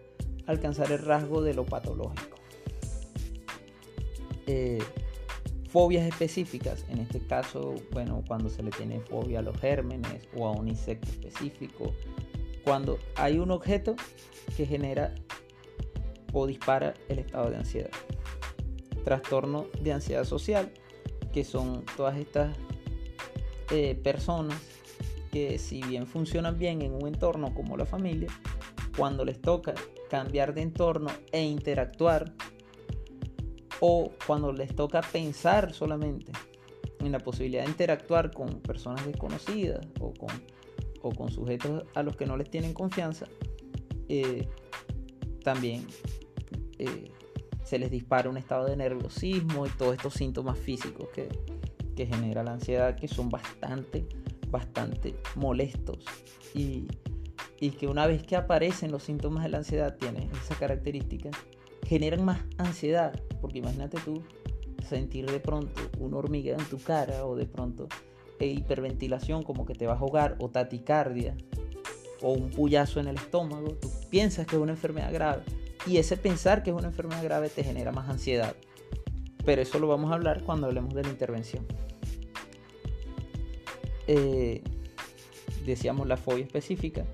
a 0.47 0.53
alcanzar 0.53 0.91
el 0.93 1.01
rasgo 1.01 1.43
de 1.43 1.53
lo 1.53 1.67
patológico. 1.67 2.39
Eh, 4.47 4.79
fobias 5.69 6.07
específicas, 6.07 6.87
en 6.89 7.01
este 7.01 7.21
caso, 7.21 7.75
bueno, 7.93 8.25
cuando 8.27 8.49
se 8.49 8.63
le 8.63 8.71
tiene 8.71 8.99
fobia 9.01 9.41
a 9.41 9.43
los 9.43 9.61
gérmenes 9.61 10.27
o 10.35 10.47
a 10.47 10.53
un 10.53 10.69
insecto 10.69 11.07
específico, 11.11 11.93
cuando 12.67 12.99
hay 13.15 13.39
un 13.39 13.53
objeto 13.53 13.95
que 14.57 14.67
genera 14.67 15.15
o 16.33 16.49
dispara 16.49 16.95
el 17.09 17.21
estado 17.21 17.49
de 17.49 17.59
ansiedad. 17.59 17.91
Trastorno 19.05 19.69
de 19.81 19.93
ansiedad 19.93 20.25
social, 20.25 20.73
que 21.33 21.45
son 21.45 21.85
todas 21.97 22.17
estas 22.17 22.57
eh, 23.71 23.95
personas 23.95 24.61
que 25.31 25.61
si 25.61 25.81
bien 25.81 26.09
funcionan 26.09 26.59
bien 26.59 26.83
en 26.83 26.93
un 26.93 27.07
entorno 27.07 27.55
como 27.55 27.77
la 27.77 27.87
familia, 27.87 28.31
cuando 28.97 29.25
les 29.25 29.41
toca 29.41 29.73
cambiar 30.11 30.53
de 30.53 30.63
entorno 30.63 31.11
e 31.31 31.45
interactuar, 31.45 32.33
o 33.79 34.11
cuando 34.27 34.53
les 34.53 34.75
toca 34.75 35.03
pensar 35.03 35.73
solamente 35.73 36.33
en 36.99 37.13
la 37.13 37.21
posibilidad 37.21 37.63
de 37.63 37.71
interactuar 37.71 38.33
con 38.33 38.61
personas 38.61 39.07
desconocidas 39.07 39.87
o 40.01 40.13
con, 40.15 40.31
o 41.07 41.11
con 41.13 41.31
sujetos 41.31 41.85
a 41.95 42.03
los 42.03 42.17
que 42.17 42.27
no 42.27 42.37
les 42.37 42.51
tienen 42.51 42.75
confianza, 42.75 43.27
eh, 44.09 44.49
también 45.43 45.87
eh, 46.79 47.11
se 47.65 47.79
les 47.79 47.91
dispara 47.91 48.29
un 48.29 48.37
estado 48.37 48.67
de 48.67 48.77
nerviosismo 48.77 49.67
y 49.67 49.71
todos 49.71 49.95
estos 49.95 50.15
síntomas 50.15 50.59
físicos 50.59 51.09
que, 51.15 51.29
que 51.95 52.07
genera 52.07 52.43
la 52.43 52.53
ansiedad 52.53 52.97
que 52.97 53.09
son 53.09 53.29
bastante, 53.29 54.07
bastante 54.51 55.17
molestos. 55.35 56.05
Y 56.55 56.87
y 57.59 57.71
que 57.71 57.87
una 57.87 58.07
vez 58.07 58.23
que 58.23 58.37
aparecen 58.37 58.91
los 58.91 59.03
síntomas 59.03 59.45
de 59.45 59.51
la 59.51 59.59
ansiedad, 59.59 59.97
tiene 59.97 60.29
esa 60.43 60.55
característica, 60.57 61.31
generan 61.87 62.25
más 62.25 62.41
ansiedad, 62.59 63.19
porque 63.41 63.59
imagínate 63.59 63.99
tú 64.05 64.23
sentir 64.87 65.31
de 65.31 65.41
pronto 65.41 65.81
un 65.99 66.15
hormigueo 66.15 66.59
en 66.59 66.65
tu 66.67 66.79
cara 66.79 67.25
o 67.27 67.35
de 67.35 67.47
pronto 67.47 67.89
e 68.39 68.47
hiperventilación 68.47 69.43
como 69.43 69.67
que 69.67 69.75
te 69.75 69.87
vas 69.87 69.97
a 69.97 70.01
ahogar 70.01 70.37
o 70.41 70.49
taticardia 70.49 71.37
o 72.23 72.33
un 72.33 72.51
puyazo 72.51 73.01
en 73.01 73.09
el 73.09 73.17
estómago, 73.17 73.73
tú 73.75 73.91
piensas 74.11 74.47
que 74.47 74.57
es 74.57 74.63
una 74.63 74.73
enfermedad 74.73 75.13
grave 75.13 75.43
y 75.87 75.99
ese 75.99 76.17
pensar 76.17 76.63
que 76.63 76.71
es 76.71 76.77
una 76.77 76.89
enfermedad 76.89 77.23
grave 77.23 77.49
te 77.49 77.63
genera 77.63 77.93
más 77.93 78.09
ansiedad. 78.09 78.57
Pero 79.45 79.63
eso 79.63 79.79
lo 79.79 79.87
vamos 79.87 80.11
a 80.11 80.15
hablar 80.15 80.43
cuando 80.43 80.67
hablemos 80.67 80.93
de 80.95 81.05
la 81.05 81.11
intervención. 81.11 81.65
Eh, 84.09 84.63
decíamos 85.65 86.07
la 86.07 86.17
fobia 86.17 86.45
específica, 86.45 87.05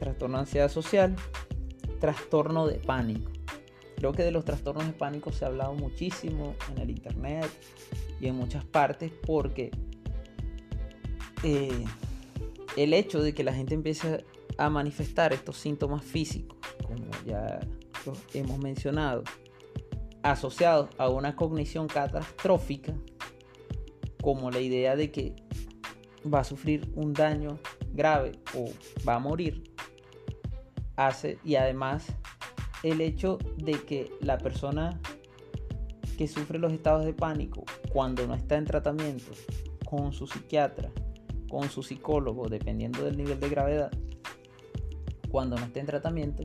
trastorno 0.00 0.38
de 0.38 0.40
ansiedad 0.42 0.68
social, 0.68 1.14
trastorno 2.00 2.66
de 2.66 2.78
pánico. 2.78 3.30
Creo 3.96 4.12
que 4.12 4.22
de 4.22 4.30
los 4.30 4.44
trastornos 4.44 4.86
de 4.86 4.92
pánico 4.92 5.32
se 5.32 5.44
ha 5.44 5.48
hablado 5.48 5.74
muchísimo 5.74 6.54
en 6.70 6.78
el 6.78 6.90
internet 6.90 7.48
y 8.20 8.28
en 8.28 8.36
muchas 8.36 8.64
partes 8.64 9.12
porque 9.26 9.70
eh, 11.42 11.84
el 12.76 12.94
hecho 12.94 13.22
de 13.22 13.34
que 13.34 13.44
la 13.44 13.52
gente 13.52 13.74
empiece 13.74 14.24
a 14.56 14.70
manifestar 14.70 15.32
estos 15.32 15.56
síntomas 15.56 16.04
físicos, 16.04 16.58
como 16.86 17.04
ya 17.24 17.60
hemos 18.34 18.58
mencionado, 18.58 19.24
asociados 20.22 20.90
a 20.98 21.08
una 21.08 21.36
cognición 21.36 21.86
catastrófica, 21.86 22.94
como 24.20 24.50
la 24.50 24.60
idea 24.60 24.96
de 24.96 25.10
que 25.10 25.34
va 26.32 26.40
a 26.40 26.44
sufrir 26.44 26.90
un 26.96 27.12
daño 27.12 27.58
grave 27.92 28.32
o 28.54 28.70
va 29.06 29.14
a 29.14 29.18
morir, 29.20 29.72
hace 30.96 31.38
y 31.44 31.54
además 31.54 32.06
el 32.82 33.00
hecho 33.00 33.38
de 33.56 33.72
que 33.72 34.12
la 34.20 34.38
persona 34.38 35.00
que 36.16 36.26
sufre 36.26 36.58
los 36.58 36.72
estados 36.72 37.04
de 37.04 37.12
pánico 37.12 37.64
cuando 37.92 38.26
no 38.26 38.34
está 38.34 38.56
en 38.56 38.64
tratamiento 38.64 39.30
con 39.84 40.12
su 40.12 40.26
psiquiatra 40.26 40.90
con 41.48 41.68
su 41.70 41.82
psicólogo, 41.82 42.48
dependiendo 42.48 43.04
del 43.04 43.16
nivel 43.16 43.40
de 43.40 43.48
gravedad, 43.48 43.90
cuando 45.30 45.56
no 45.56 45.64
esté 45.64 45.80
en 45.80 45.86
tratamiento, 45.86 46.44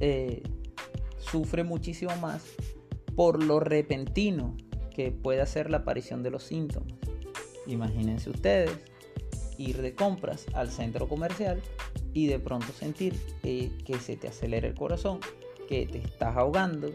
eh, 0.00 0.42
sufre 1.18 1.64
muchísimo 1.64 2.14
más 2.16 2.44
por 3.14 3.42
lo 3.42 3.60
repentino 3.60 4.56
que 4.94 5.10
puede 5.10 5.40
hacer 5.40 5.70
la 5.70 5.78
aparición 5.78 6.22
de 6.22 6.30
los 6.30 6.42
síntomas. 6.42 6.92
Imagínense 7.66 8.30
ustedes 8.30 8.70
ir 9.58 9.80
de 9.82 9.94
compras 9.94 10.46
al 10.54 10.70
centro 10.70 11.08
comercial 11.08 11.60
y 12.12 12.26
de 12.26 12.38
pronto 12.38 12.72
sentir 12.72 13.14
que 13.42 13.98
se 14.00 14.16
te 14.16 14.28
acelera 14.28 14.68
el 14.68 14.74
corazón, 14.74 15.20
que 15.68 15.86
te 15.86 15.98
estás 15.98 16.36
ahogando, 16.36 16.90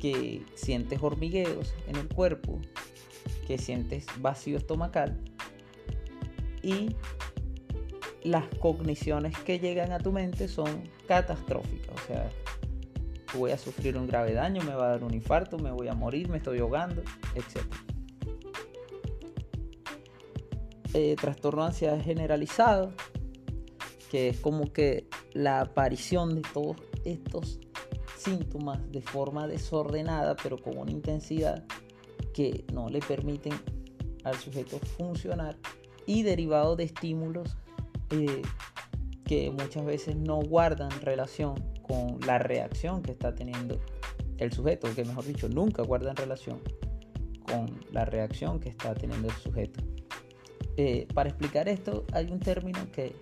que 0.00 0.42
sientes 0.54 1.02
hormigueos 1.02 1.74
en 1.86 1.96
el 1.96 2.08
cuerpo, 2.08 2.60
que 3.46 3.58
sientes 3.58 4.06
vacío 4.20 4.56
estomacal 4.56 5.18
y 6.64 6.96
las 8.22 8.46
cogniciones 8.58 9.38
que 9.40 9.58
llegan 9.58 9.92
a 9.92 9.98
tu 9.98 10.10
mente 10.10 10.48
son 10.48 10.88
catastróficas. 11.06 11.94
O 11.94 12.06
sea, 12.06 12.30
voy 13.34 13.50
a 13.50 13.58
sufrir 13.58 13.98
un 13.98 14.06
grave 14.06 14.32
daño, 14.32 14.62
me 14.62 14.74
va 14.74 14.86
a 14.86 14.90
dar 14.90 15.04
un 15.04 15.12
infarto, 15.12 15.58
me 15.58 15.70
voy 15.70 15.88
a 15.88 15.94
morir, 15.94 16.28
me 16.28 16.38
estoy 16.38 16.58
ahogando, 16.58 17.02
etc. 17.34 17.62
Eh, 20.94 21.16
trastorno 21.20 21.62
de 21.62 21.68
ansiedad 21.68 22.00
generalizado, 22.02 22.92
que 24.10 24.30
es 24.30 24.40
como 24.40 24.72
que 24.72 25.06
la 25.34 25.60
aparición 25.60 26.36
de 26.36 26.42
todos 26.52 26.76
estos 27.04 27.60
síntomas 28.16 28.80
de 28.90 29.02
forma 29.02 29.46
desordenada, 29.46 30.34
pero 30.42 30.56
con 30.56 30.78
una 30.78 30.90
intensidad 30.90 31.64
que 32.32 32.64
no 32.72 32.88
le 32.88 33.00
permiten 33.00 33.52
al 34.24 34.36
sujeto 34.36 34.78
funcionar 34.78 35.56
y 36.06 36.22
derivado 36.22 36.76
de 36.76 36.84
estímulos 36.84 37.56
eh, 38.10 38.42
que 39.24 39.50
muchas 39.50 39.84
veces 39.84 40.16
no 40.16 40.40
guardan 40.40 40.90
relación 41.00 41.54
con 41.82 42.18
la 42.26 42.38
reacción 42.38 43.02
que 43.02 43.12
está 43.12 43.34
teniendo 43.34 43.80
el 44.38 44.52
sujeto, 44.52 44.92
que 44.94 45.04
mejor 45.04 45.24
dicho, 45.24 45.48
nunca 45.48 45.82
guardan 45.82 46.16
relación 46.16 46.60
con 47.46 47.80
la 47.92 48.04
reacción 48.04 48.60
que 48.60 48.68
está 48.68 48.94
teniendo 48.94 49.28
el 49.28 49.34
sujeto. 49.34 49.80
Eh, 50.76 51.06
para 51.14 51.28
explicar 51.28 51.68
esto 51.68 52.04
hay 52.12 52.30
un 52.30 52.40
término 52.40 52.80
que 52.90 53.14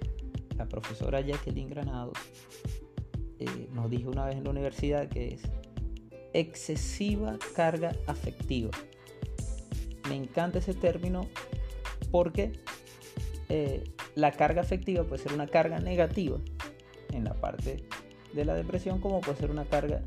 la 0.57 0.67
profesora 0.67 1.21
Jacqueline 1.21 1.69
Granado 1.69 2.13
eh, 3.39 3.69
nos 3.73 3.91
dijo 3.91 4.11
una 4.11 4.25
vez 4.25 4.37
en 4.37 4.45
la 4.45 4.51
universidad 4.51 5.09
que 5.09 5.35
es 5.35 5.43
excesiva 6.33 7.39
carga 7.55 7.95
afectiva. 8.07 8.71
Me 10.09 10.17
encanta 10.17 10.59
ese 10.59 10.75
término 10.75 11.27
porque 12.11 12.53
eh, 13.55 13.85
la 14.15 14.33
carga 14.33 14.63
afectiva 14.63 15.05
puede 15.05 15.23
ser 15.23 15.35
una 15.35 15.47
carga 15.47 15.79
negativa 15.79 16.39
en 17.11 17.25
la 17.25 17.35
parte 17.35 17.85
de 18.33 18.45
la 18.47 18.55
depresión 18.55 18.99
como 18.99 19.21
puede 19.21 19.37
ser 19.37 19.51
una 19.51 19.67
carga 19.67 20.03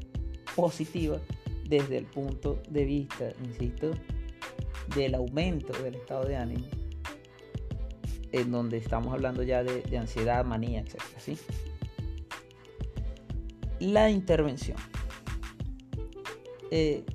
positiva 0.56 1.20
desde 1.64 2.00
el 2.00 2.06
punto 2.06 2.60
de 2.68 2.86
vista, 2.86 3.32
insisto, 3.44 3.92
del 4.96 5.14
aumento 5.14 5.74
del 5.84 5.94
estado 5.94 6.26
de 6.26 6.38
ánimo, 6.38 6.66
en 8.32 8.50
donde 8.50 8.78
estamos 8.78 9.14
hablando 9.14 9.44
ya 9.44 9.64
de, 9.64 9.96
ansiedad, 9.96 10.44
manía, 10.44 10.80
etc. 10.80 11.00
¿sí? 11.20 11.38
La 13.80 14.10
intervención. 14.10 14.78
Eh, 16.72 17.06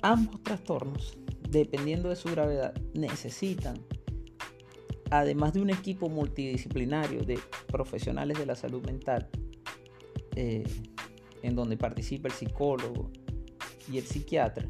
ambos 0.00 0.40
trastornos, 0.44 1.18
dependiendo 1.48 2.08
de 2.08 2.14
su 2.14 2.30
gravedad, 2.30 2.72
necesitan 2.94 3.84
además 5.12 5.52
de 5.52 5.60
un 5.60 5.68
equipo 5.68 6.08
multidisciplinario 6.08 7.22
de 7.22 7.38
profesionales 7.66 8.38
de 8.38 8.46
la 8.46 8.56
salud 8.56 8.82
mental, 8.86 9.28
eh, 10.36 10.64
en 11.42 11.54
donde 11.54 11.76
participa 11.76 12.28
el 12.28 12.34
psicólogo 12.34 13.10
y 13.92 13.98
el 13.98 14.06
psiquiatra, 14.06 14.66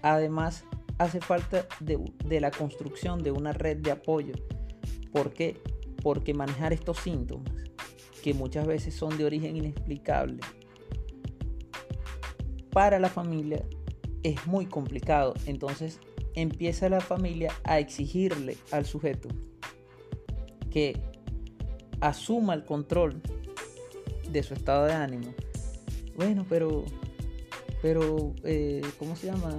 además 0.00 0.64
hace 0.98 1.20
falta 1.20 1.66
de, 1.80 2.40
la 2.40 2.52
construcción 2.52 3.20
de 3.20 3.32
una 3.32 3.52
red 3.52 3.78
de 3.78 3.90
apoyo. 3.90 4.34
¿Por 5.10 5.32
qué? 5.32 5.60
Porque 6.00 6.32
manejar 6.32 6.72
estos 6.72 6.98
síntomas, 6.98 7.52
que 8.22 8.32
muchas 8.32 8.64
veces 8.64 8.94
son 8.94 9.18
de 9.18 9.24
origen 9.24 9.56
inexplicable, 9.56 10.38
para 12.70 13.00
la 13.00 13.08
familia 13.08 13.66
es 14.22 14.46
muy 14.46 14.66
complicado. 14.66 15.34
Entonces 15.46 15.98
empieza 16.42 16.88
la 16.88 17.00
familia 17.00 17.52
a 17.64 17.78
exigirle 17.80 18.56
al 18.70 18.86
sujeto 18.86 19.28
que 20.70 21.00
asuma 22.00 22.54
el 22.54 22.64
control 22.64 23.20
de 24.30 24.42
su 24.42 24.54
estado 24.54 24.86
de 24.86 24.92
ánimo. 24.92 25.34
Bueno, 26.16 26.46
pero, 26.48 26.84
pero, 27.82 28.34
eh, 28.44 28.82
¿cómo 28.98 29.16
se 29.16 29.26
llama? 29.28 29.54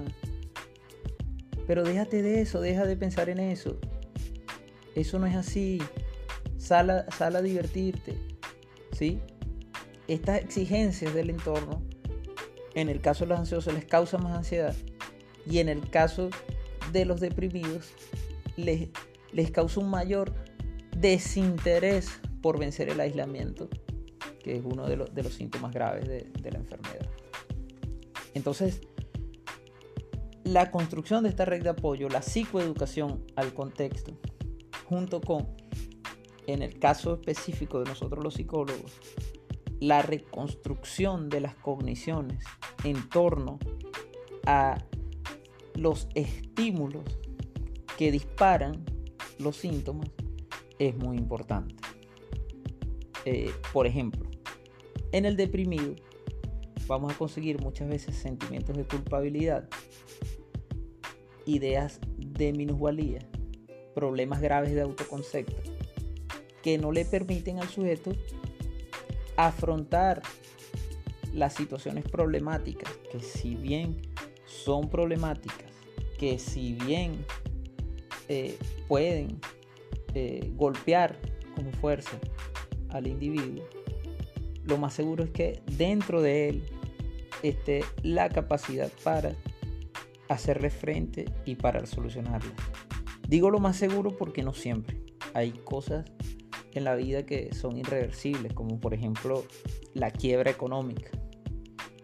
Pero 1.67 1.83
déjate 1.83 2.21
de 2.21 2.41
eso, 2.41 2.61
deja 2.61 2.85
de 2.85 2.95
pensar 2.95 3.29
en 3.29 3.39
eso. 3.39 3.77
Eso 4.95 5.19
no 5.19 5.27
es 5.27 5.35
así. 5.35 5.81
Sal 6.57 6.89
a, 6.89 7.41
divertirte. 7.41 8.15
¿Sí? 8.91 9.19
Estas 10.07 10.41
exigencias 10.41 11.13
del 11.13 11.29
entorno, 11.29 11.81
en 12.73 12.89
el 12.89 13.01
caso 13.01 13.25
de 13.25 13.29
los 13.29 13.39
ansiosos, 13.39 13.73
les 13.73 13.85
causa 13.85 14.17
más 14.17 14.35
ansiedad. 14.35 14.75
Y 15.45 15.59
en 15.59 15.69
el 15.69 15.89
caso 15.89 16.29
de 16.91 17.05
los 17.05 17.19
deprimidos 17.19 17.91
les, 18.57 18.89
les 19.31 19.51
causa 19.51 19.79
un 19.79 19.89
mayor 19.89 20.33
desinterés 20.95 22.09
por 22.41 22.59
vencer 22.59 22.89
el 22.89 22.99
aislamiento, 22.99 23.69
que 24.43 24.55
es 24.57 24.63
uno 24.63 24.87
de, 24.87 24.95
los 24.97 25.33
síntomas 25.33 25.73
graves 25.73 26.07
de, 26.07 26.27
de 26.41 26.51
la 26.51 26.59
enfermedad. 26.59 27.09
Entonces, 28.33 28.81
la 30.43 30.71
construcción 30.71 31.23
de 31.23 31.29
esta 31.29 31.45
red 31.45 31.63
de 31.63 31.69
apoyo, 31.69 32.09
la 32.09 32.21
psicoeducación 32.21 33.23
al 33.35 33.53
contexto, 33.53 34.17
junto 34.85 35.21
con, 35.21 35.47
en 36.47 36.61
el 36.61 36.79
caso 36.79 37.13
específico 37.13 37.79
de 37.79 37.85
nosotros 37.85 38.23
los 38.23 38.33
psicólogos, 38.35 38.99
la 39.79 40.01
reconstrucción 40.01 41.29
de 41.29 41.41
las 41.41 41.55
cogniciones 41.55 42.43
en 42.83 43.07
torno 43.09 43.59
a 44.45 44.77
los 45.75 46.07
estímulos 46.15 47.03
que 47.97 48.11
disparan 48.11 48.83
los 49.39 49.57
síntomas 49.57 50.09
es 50.79 50.95
muy 50.95 51.17
importante. 51.17 51.75
Eh, 53.25 53.51
por 53.73 53.85
ejemplo, 53.85 54.29
en 55.11 55.25
el 55.25 55.35
deprimido 55.35 55.95
vamos 56.87 57.13
a 57.13 57.17
conseguir 57.17 57.61
muchas 57.61 57.87
veces 57.87 58.15
sentimientos 58.15 58.75
de 58.75 58.83
culpabilidad, 58.83 59.69
ideas 61.45 61.99
de 62.17 62.53
minusvalía, 62.53 63.19
problemas 63.93 64.41
graves 64.41 64.73
de 64.73 64.81
autoconcepto, 64.81 65.61
que 66.63 66.77
no 66.77 66.91
le 66.91 67.05
permiten 67.05 67.59
al 67.59 67.67
sujeto 67.67 68.11
afrontar 69.37 70.21
las 71.33 71.53
situaciones 71.53 72.05
problemáticas, 72.05 72.91
que 73.11 73.19
si 73.19 73.55
bien 73.55 74.01
son 74.63 74.89
problemáticas, 74.89 75.71
que 76.17 76.39
si 76.39 76.73
bien 76.73 77.25
eh, 78.27 78.57
pueden 78.87 79.39
eh, 80.13 80.51
golpear 80.55 81.17
con 81.55 81.71
fuerza 81.73 82.19
al 82.89 83.07
individuo, 83.07 83.63
lo 84.65 84.77
más 84.77 84.93
seguro 84.93 85.23
es 85.23 85.31
que 85.31 85.61
dentro 85.77 86.21
de 86.21 86.49
él 86.49 86.63
esté 87.43 87.83
la 88.03 88.29
capacidad 88.29 88.91
para 89.03 89.35
hacerle 90.27 90.69
frente 90.69 91.25
y 91.45 91.55
para 91.55 91.85
solucionarla. 91.85 92.53
Digo 93.27 93.49
lo 93.49 93.59
más 93.59 93.77
seguro 93.77 94.15
porque 94.17 94.43
no 94.43 94.53
siempre. 94.53 95.01
Hay 95.33 95.51
cosas 95.51 96.05
en 96.73 96.83
la 96.83 96.95
vida 96.95 97.25
que 97.25 97.53
son 97.53 97.77
irreversibles, 97.77 98.53
como 98.53 98.79
por 98.79 98.93
ejemplo 98.93 99.43
la 99.93 100.11
quiebra 100.11 100.51
económica. 100.51 101.11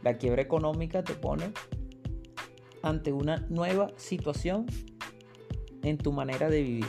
La 0.01 0.17
quiebra 0.17 0.41
económica 0.41 1.03
te 1.03 1.13
pone 1.13 1.51
ante 2.85 3.11
una 3.11 3.37
nueva 3.49 3.91
situación 3.97 4.67
en 5.81 5.97
tu 5.97 6.13
manera 6.13 6.49
de 6.49 6.61
vivir 6.61 6.85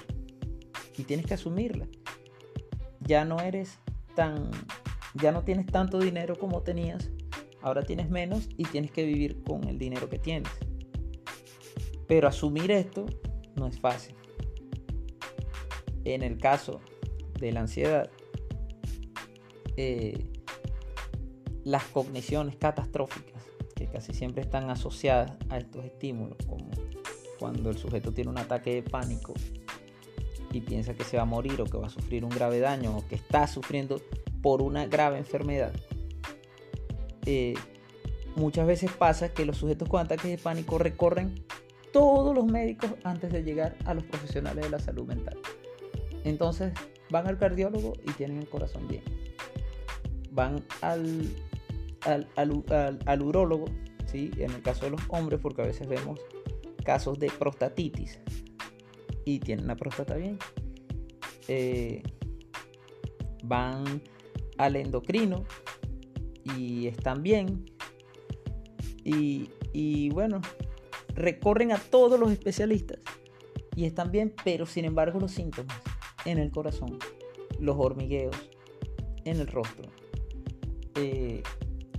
y 0.94 1.04
tienes 1.04 1.24
que 1.24 1.34
asumirla. 1.34 1.88
Ya 3.00 3.24
no 3.24 3.40
eres 3.40 3.78
tan, 4.14 4.50
ya 5.14 5.32
no 5.32 5.42
tienes 5.42 5.64
tanto 5.64 5.98
dinero 5.98 6.38
como 6.38 6.60
tenías, 6.62 7.10
ahora 7.62 7.82
tienes 7.82 8.10
menos 8.10 8.46
y 8.58 8.64
tienes 8.64 8.90
que 8.90 9.04
vivir 9.04 9.42
con 9.42 9.64
el 9.64 9.78
dinero 9.78 10.10
que 10.10 10.18
tienes. 10.18 10.52
Pero 12.06 12.28
asumir 12.28 12.70
esto 12.70 13.06
no 13.54 13.66
es 13.66 13.80
fácil. 13.80 14.14
En 16.04 16.22
el 16.22 16.36
caso 16.36 16.82
de 17.40 17.52
la 17.52 17.60
ansiedad, 17.60 18.10
eh, 19.78 20.26
las 21.64 21.84
cogniciones 21.84 22.56
catastróficas, 22.56 23.35
que 23.76 23.86
casi 23.86 24.12
siempre 24.14 24.42
están 24.42 24.70
asociadas 24.70 25.32
a 25.50 25.58
estos 25.58 25.84
estímulos, 25.84 26.38
como 26.48 26.70
cuando 27.38 27.70
el 27.70 27.76
sujeto 27.76 28.12
tiene 28.12 28.30
un 28.30 28.38
ataque 28.38 28.74
de 28.74 28.82
pánico 28.82 29.34
y 30.50 30.62
piensa 30.62 30.94
que 30.94 31.04
se 31.04 31.18
va 31.18 31.24
a 31.24 31.26
morir 31.26 31.60
o 31.60 31.64
que 31.64 31.76
va 31.76 31.86
a 31.86 31.90
sufrir 31.90 32.24
un 32.24 32.30
grave 32.30 32.58
daño 32.58 32.96
o 32.96 33.06
que 33.06 33.14
está 33.14 33.46
sufriendo 33.46 34.00
por 34.42 34.62
una 34.62 34.86
grave 34.86 35.18
enfermedad. 35.18 35.72
Eh, 37.26 37.54
muchas 38.34 38.66
veces 38.66 38.90
pasa 38.90 39.34
que 39.34 39.44
los 39.44 39.58
sujetos 39.58 39.88
con 39.88 40.00
ataques 40.00 40.30
de 40.30 40.38
pánico 40.38 40.78
recorren 40.78 41.44
todos 41.92 42.34
los 42.34 42.46
médicos 42.46 42.92
antes 43.04 43.30
de 43.30 43.42
llegar 43.42 43.76
a 43.84 43.92
los 43.92 44.04
profesionales 44.04 44.64
de 44.64 44.70
la 44.70 44.78
salud 44.78 45.04
mental. 45.04 45.36
Entonces 46.24 46.72
van 47.10 47.26
al 47.26 47.38
cardiólogo 47.38 47.92
y 48.06 48.12
tienen 48.12 48.38
el 48.38 48.48
corazón 48.48 48.88
bien. 48.88 49.02
Van 50.30 50.64
al, 52.02 52.28
al, 53.06 53.22
urólogo, 53.22 53.66
¿sí? 54.06 54.30
en 54.36 54.50
el 54.52 54.62
caso 54.62 54.84
de 54.84 54.92
los 54.92 55.00
hombres, 55.08 55.40
porque 55.42 55.62
a 55.62 55.66
veces 55.66 55.88
vemos 55.88 56.20
casos 56.84 57.18
de 57.18 57.30
prostatitis 57.30 58.20
y 59.24 59.40
tienen 59.40 59.66
la 59.66 59.76
próstata 59.76 60.14
bien. 60.14 60.38
Eh, 61.48 62.02
van 63.42 64.02
al 64.58 64.76
endocrino 64.76 65.44
y 66.56 66.86
están 66.86 67.22
bien. 67.22 67.66
Y, 69.04 69.50
y 69.72 70.10
bueno, 70.10 70.40
recorren 71.14 71.72
a 71.72 71.78
todos 71.78 72.18
los 72.18 72.30
especialistas 72.30 72.98
y 73.74 73.84
están 73.84 74.10
bien, 74.10 74.34
pero 74.44 74.66
sin 74.66 74.84
embargo 74.84 75.20
los 75.20 75.32
síntomas 75.32 75.76
en 76.24 76.38
el 76.38 76.50
corazón, 76.50 76.98
los 77.60 77.76
hormigueos 77.78 78.36
en 79.24 79.40
el 79.40 79.46
rostro, 79.46 79.90
eh, 80.94 81.42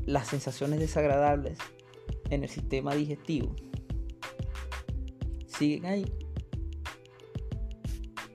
las 0.08 0.28
sensaciones 0.28 0.80
desagradables 0.80 1.60
en 2.32 2.44
el 2.44 2.50
sistema 2.50 2.96
digestivo, 2.96 3.56
siguen 5.46 5.86
ahí. 5.86 6.12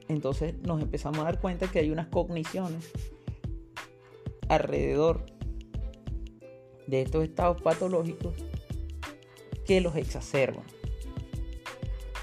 Entonces 0.06 0.54
nos 0.62 0.82
empezamos 0.82 1.20
a 1.20 1.24
dar 1.24 1.40
cuenta 1.40 1.66
que 1.68 1.78
hay 1.78 1.90
unas 1.90 2.08
cogniciones 2.08 2.92
alrededor 4.48 5.24
de 6.86 7.02
estos 7.02 7.24
estados 7.24 7.62
patológicos 7.62 8.34
que 9.66 9.80
los 9.80 9.96
exacerban. 9.96 10.64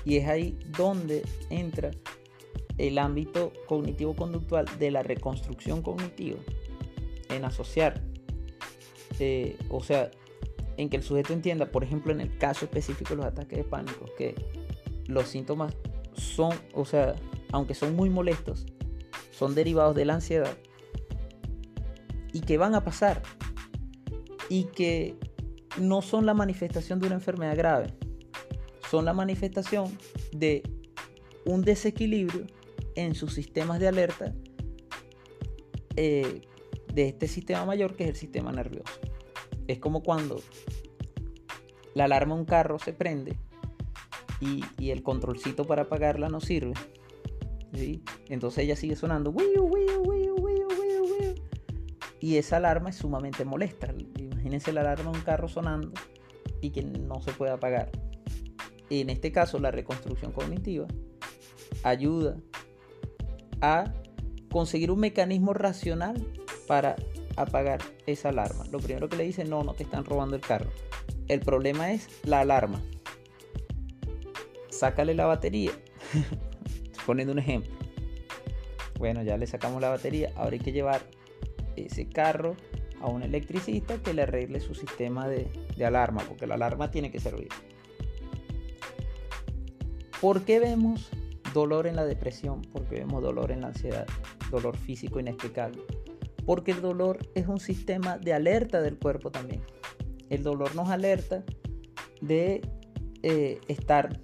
Y 0.05 0.17
es 0.17 0.27
ahí 0.27 0.59
donde 0.77 1.23
entra 1.49 1.91
el 2.77 2.99
ámbito 2.99 3.51
cognitivo-conductual 3.67 4.65
de 4.77 4.91
la 4.91 5.01
reconstrucción 5.01 5.81
cognitiva, 5.81 6.37
en 7.29 7.45
asociar, 7.45 8.01
o 9.69 9.81
sea, 9.83 10.11
en 10.77 10.89
que 10.89 10.97
el 10.97 11.03
sujeto 11.03 11.33
entienda, 11.33 11.71
por 11.71 11.83
ejemplo, 11.83 12.11
en 12.11 12.21
el 12.21 12.37
caso 12.37 12.65
específico 12.65 13.09
de 13.09 13.17
los 13.17 13.25
ataques 13.25 13.57
de 13.57 13.63
pánico, 13.63 14.05
que 14.17 14.35
los 15.07 15.27
síntomas 15.27 15.75
son, 16.13 16.53
o 16.73 16.85
sea, 16.85 17.15
aunque 17.51 17.73
son 17.73 17.95
muy 17.95 18.09
molestos, 18.09 18.65
son 19.31 19.55
derivados 19.55 19.95
de 19.95 20.05
la 20.05 20.15
ansiedad 20.15 20.57
y 22.31 22.41
que 22.41 22.57
van 22.57 22.75
a 22.75 22.83
pasar 22.83 23.21
y 24.49 24.65
que 24.65 25.15
no 25.79 26.01
son 26.01 26.25
la 26.25 26.33
manifestación 26.33 26.99
de 26.99 27.07
una 27.07 27.15
enfermedad 27.15 27.57
grave, 27.57 27.93
son 28.89 29.05
la 29.05 29.13
manifestación 29.13 29.97
de 30.31 30.63
un 31.45 31.61
desequilibrio 31.61 32.45
en 32.95 33.15
sus 33.15 33.33
sistemas 33.33 33.79
de 33.79 33.87
alerta 33.87 34.33
eh, 35.95 36.41
de 36.93 37.07
este 37.07 37.27
sistema 37.27 37.65
mayor 37.65 37.95
que 37.95 38.03
es 38.03 38.09
el 38.09 38.15
sistema 38.15 38.51
nervioso. 38.51 38.93
Es 39.69 39.77
como 39.77 40.01
cuando 40.01 40.41
la 41.93 42.05
alarma 42.05 42.33
de 42.33 42.41
un 42.41 42.45
carro 42.47 42.79
se 42.79 42.91
prende 42.91 43.37
y, 44.41 44.63
el 44.89 45.03
controlcito 45.03 45.65
para 45.65 45.83
apagarla 45.83 46.27
no 46.27 46.41
sirve. 46.41 46.73
Entonces 48.29 48.63
ella 48.63 48.75
sigue 48.75 48.95
sonando. 48.95 49.31
Y 52.19 52.37
esa 52.37 52.57
alarma 52.57 52.89
es 52.89 52.95
sumamente 52.95 53.45
molesta. 53.45 53.93
Imagínense 54.17 54.73
la 54.73 54.81
alarma 54.81 55.11
de 55.11 55.17
un 55.19 55.23
carro 55.23 55.47
sonando 55.47 55.91
y 56.61 56.71
que 56.71 56.81
no 56.81 57.21
se 57.21 57.31
puede 57.33 57.51
apagar. 57.51 57.91
En 58.89 59.11
este 59.11 59.31
caso, 59.31 59.59
la 59.59 59.69
reconstrucción 59.69 60.31
cognitiva 60.31 60.87
ayuda 61.83 62.37
a 63.61 63.93
conseguir 64.51 64.89
un 64.89 64.99
mecanismo 64.99 65.53
racional 65.53 66.25
para 66.65 66.95
apagar 67.41 67.81
esa 68.05 68.29
alarma. 68.29 68.65
Lo 68.71 68.79
primero 68.79 69.09
que 69.09 69.17
le 69.17 69.23
dice, 69.23 69.45
no, 69.45 69.63
no 69.63 69.73
te 69.73 69.83
están 69.83 70.05
robando 70.05 70.35
el 70.35 70.41
carro. 70.41 70.69
El 71.27 71.41
problema 71.41 71.91
es 71.91 72.07
la 72.23 72.41
alarma. 72.41 72.81
Sácale 74.69 75.13
la 75.13 75.25
batería. 75.25 75.71
Poniendo 77.05 77.33
un 77.33 77.39
ejemplo. 77.39 77.71
Bueno, 78.97 79.23
ya 79.23 79.37
le 79.37 79.47
sacamos 79.47 79.81
la 79.81 79.89
batería. 79.89 80.31
Ahora 80.35 80.51
hay 80.51 80.59
que 80.59 80.71
llevar 80.71 81.01
ese 81.75 82.07
carro 82.09 82.55
a 83.01 83.07
un 83.07 83.23
electricista 83.23 83.97
que 83.97 84.13
le 84.13 84.23
arregle 84.23 84.59
su 84.59 84.75
sistema 84.75 85.27
de, 85.27 85.49
alarma, 85.85 86.21
porque 86.27 86.47
la 86.47 86.55
alarma 86.55 86.91
tiene 86.91 87.11
que 87.11 87.19
servir. 87.19 87.49
¿Por 90.19 90.43
qué 90.43 90.59
vemos 90.59 91.09
dolor 91.53 91.87
en 91.87 91.95
la 91.95 92.05
depresión? 92.05 92.61
Porque 92.73 92.95
vemos 92.95 93.23
dolor 93.23 93.51
en 93.51 93.61
la 93.61 93.67
ansiedad, 93.67 94.05
dolor 94.51 94.75
físico 94.75 95.19
inexplicable. 95.19 95.81
Porque 96.49 96.71
el 96.71 96.81
dolor 96.81 97.19
es 97.35 97.47
un 97.47 97.59
sistema 97.59 98.17
de 98.17 98.33
alerta 98.33 98.81
del 98.81 98.97
cuerpo 98.97 99.29
también. 99.29 99.61
El 100.31 100.41
dolor 100.41 100.73
nos 100.73 100.89
alerta 100.89 101.43
de 102.21 102.67
eh, 103.21 103.61
estar 103.67 104.19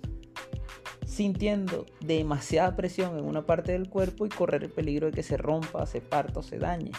sintiendo 1.06 1.86
demasiada 2.02 2.76
presión 2.76 3.20
en 3.20 3.26
una 3.26 3.46
parte 3.46 3.74
del 3.74 3.90
cuerpo 3.90 4.26
y 4.26 4.30
correr 4.30 4.64
el 4.64 4.72
peligro 4.72 5.06
de 5.06 5.14
que 5.14 5.22
se 5.22 5.38
rompa, 5.38 5.86
se 5.86 6.02
parta 6.02 6.40
o 6.40 6.42
se 6.42 6.58
dañe. 6.58 6.94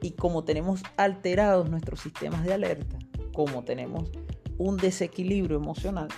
Y 0.00 0.12
como 0.12 0.44
tenemos 0.44 0.82
alterados 0.96 1.68
nuestros 1.68 2.00
sistemas 2.00 2.44
de 2.44 2.54
alerta, 2.54 2.98
como 3.34 3.64
tenemos 3.64 4.10
un 4.56 4.78
desequilibrio 4.78 5.58
emocional, 5.58 6.08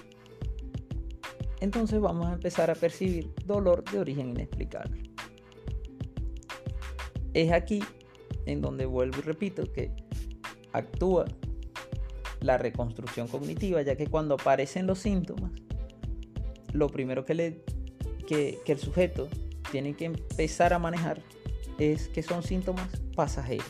entonces 1.59 2.01
vamos 2.01 2.29
a 2.29 2.35
empezar 2.35 2.71
a 2.71 2.77
percibir 2.77 3.35
dolor 3.45 3.83
de 3.91 3.99
origen 3.99 4.29
inexplicable. 4.29 5.14
Es 7.35 7.53
aquí 7.53 7.83
en 8.47 8.61
donde 8.63 8.87
vuelvo 8.87 9.19
y 9.19 9.23
repito 9.23 9.71
que 9.73 9.91
actúa 10.73 11.27
la 12.41 12.59
reconstrucción 12.59 13.27
cognitiva, 13.29 13.83
ya 13.83 13.97
que 13.97 14.07
cuando 14.07 14.35
aparecen 14.35 14.87
los 14.87 15.01
síntomas, 15.01 15.51
lo 16.73 16.89
primero 16.89 17.25
que, 17.25 17.63
el 18.67 18.79
sujeto 18.79 19.29
tiene 19.71 19.95
que 19.95 20.05
empezar 20.05 20.73
a 20.73 20.79
manejar 20.79 21.23
es 21.79 22.09
que 22.09 22.23
son 22.23 22.43
síntomas 22.43 22.89
pasajeros, 23.17 23.67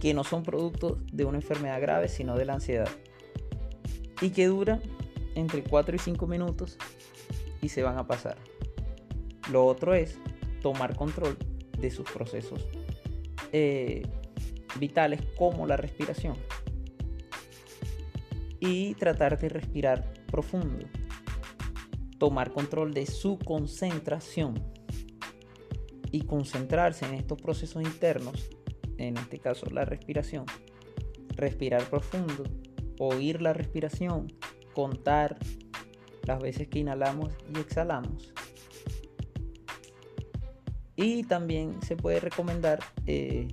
que 0.00 0.12
no 0.12 0.24
son 0.24 0.42
productos 0.42 0.98
de 1.12 1.24
una 1.24 1.38
enfermedad 1.38 1.80
grave, 1.80 2.08
sino 2.08 2.36
de 2.36 2.44
la 2.44 2.54
ansiedad, 2.54 2.88
y 4.20 4.30
que 4.30 4.46
duran 4.46 4.82
entre 5.34 5.62
4 5.62 5.96
y 5.96 5.98
5 5.98 6.26
minutos 6.26 6.76
y 7.62 7.68
se 7.68 7.82
van 7.82 7.96
a 7.96 8.06
pasar. 8.06 8.36
Lo 9.52 9.64
otro 9.64 9.94
es 9.94 10.18
tomar 10.60 10.96
control 10.96 11.38
de 11.80 11.90
sus 11.90 12.10
procesos 12.10 12.66
eh, 13.52 14.02
vitales 14.78 15.20
como 15.36 15.66
la 15.66 15.76
respiración. 15.76 16.36
Y 18.60 18.94
tratar 18.94 19.38
de 19.38 19.48
respirar 19.48 20.12
profundo, 20.30 20.86
tomar 22.18 22.52
control 22.52 22.92
de 22.92 23.06
su 23.06 23.38
concentración. 23.38 24.54
Y 26.10 26.22
concentrarse 26.22 27.04
en 27.04 27.14
estos 27.14 27.40
procesos 27.40 27.82
internos, 27.82 28.48
en 28.96 29.18
este 29.18 29.38
caso 29.38 29.66
la 29.66 29.84
respiración, 29.84 30.46
respirar 31.36 31.82
profundo, 31.90 32.44
oír 32.98 33.42
la 33.42 33.52
respiración, 33.52 34.32
contar 34.72 35.38
las 36.24 36.40
veces 36.40 36.68
que 36.68 36.78
inhalamos 36.78 37.34
y 37.54 37.58
exhalamos. 37.58 38.32
Y 40.98 41.22
también 41.22 41.80
se 41.80 41.96
puede 41.96 42.18
recomendar 42.18 42.80
eh, 43.06 43.46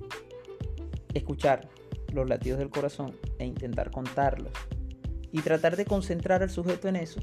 escuchar 1.14 1.68
los 2.12 2.28
latidos 2.28 2.58
del 2.58 2.70
corazón 2.70 3.14
e 3.38 3.46
intentar 3.46 3.92
contarlos. 3.92 4.52
Y 5.30 5.40
tratar 5.42 5.76
de 5.76 5.84
concentrar 5.84 6.42
al 6.42 6.50
sujeto 6.50 6.88
en 6.88 6.96
eso 6.96 7.20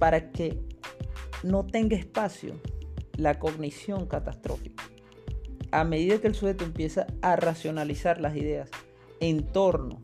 para 0.00 0.32
que 0.32 0.58
no 1.44 1.64
tenga 1.64 1.96
espacio 1.96 2.60
la 3.16 3.38
cognición 3.38 4.06
catastrófica. 4.06 4.82
A 5.70 5.84
medida 5.84 6.18
que 6.20 6.26
el 6.26 6.34
sujeto 6.34 6.64
empieza 6.64 7.06
a 7.22 7.36
racionalizar 7.36 8.20
las 8.20 8.36
ideas 8.36 8.68
en 9.20 9.44
torno 9.44 10.00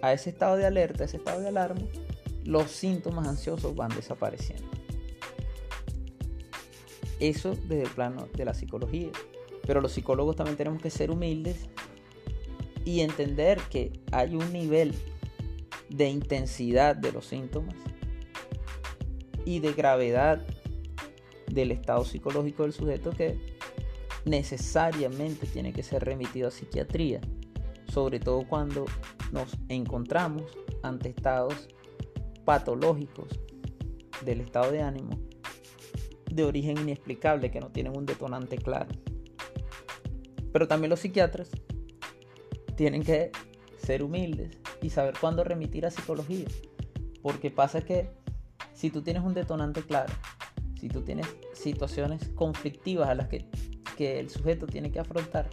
a 0.00 0.12
ese 0.12 0.30
estado 0.30 0.56
de 0.56 0.66
alerta, 0.66 1.04
ese 1.04 1.16
estado 1.16 1.40
de 1.40 1.48
alarma, 1.48 1.82
los 2.44 2.70
síntomas 2.70 3.26
ansiosos 3.26 3.74
van 3.74 3.90
desapareciendo. 3.96 4.77
Eso 7.20 7.50
desde 7.50 7.82
el 7.82 7.90
plano 7.90 8.28
de 8.34 8.44
la 8.44 8.54
psicología. 8.54 9.10
Pero 9.66 9.80
los 9.80 9.92
psicólogos 9.92 10.36
también 10.36 10.56
tenemos 10.56 10.80
que 10.80 10.90
ser 10.90 11.10
humildes 11.10 11.68
y 12.84 13.00
entender 13.00 13.60
que 13.70 13.92
hay 14.12 14.34
un 14.34 14.52
nivel 14.52 14.94
de 15.90 16.08
intensidad 16.08 16.96
de 16.96 17.12
los 17.12 17.26
síntomas 17.26 17.74
y 19.44 19.60
de 19.60 19.72
gravedad 19.72 20.46
del 21.50 21.72
estado 21.72 22.04
psicológico 22.04 22.62
del 22.62 22.72
sujeto 22.72 23.10
que 23.10 23.38
necesariamente 24.24 25.46
tiene 25.46 25.72
que 25.72 25.82
ser 25.82 26.04
remitido 26.04 26.48
a 26.48 26.50
psiquiatría, 26.50 27.20
sobre 27.92 28.20
todo 28.20 28.46
cuando 28.46 28.84
nos 29.32 29.56
encontramos 29.68 30.44
ante 30.82 31.08
estados 31.08 31.68
patológicos 32.44 33.28
del 34.24 34.40
estado 34.40 34.72
de 34.72 34.82
ánimo 34.82 35.27
de 36.30 36.44
origen 36.44 36.78
inexplicable 36.78 37.50
que 37.50 37.60
no 37.60 37.68
tienen 37.68 37.96
un 37.96 38.06
detonante 38.06 38.58
claro. 38.58 38.88
Pero 40.52 40.68
también 40.68 40.90
los 40.90 41.00
psiquiatras 41.00 41.50
tienen 42.76 43.02
que 43.02 43.30
ser 43.76 44.02
humildes 44.02 44.58
y 44.82 44.90
saber 44.90 45.14
cuándo 45.20 45.44
remitir 45.44 45.86
a 45.86 45.90
psicología. 45.90 46.46
Porque 47.22 47.50
pasa 47.50 47.80
que 47.82 48.10
si 48.72 48.90
tú 48.90 49.02
tienes 49.02 49.22
un 49.22 49.34
detonante 49.34 49.82
claro, 49.82 50.12
si 50.78 50.88
tú 50.88 51.02
tienes 51.02 51.26
situaciones 51.52 52.28
conflictivas 52.34 53.08
a 53.08 53.14
las 53.14 53.28
que, 53.28 53.46
que 53.96 54.20
el 54.20 54.30
sujeto 54.30 54.66
tiene 54.66 54.92
que 54.92 55.00
afrontar, 55.00 55.50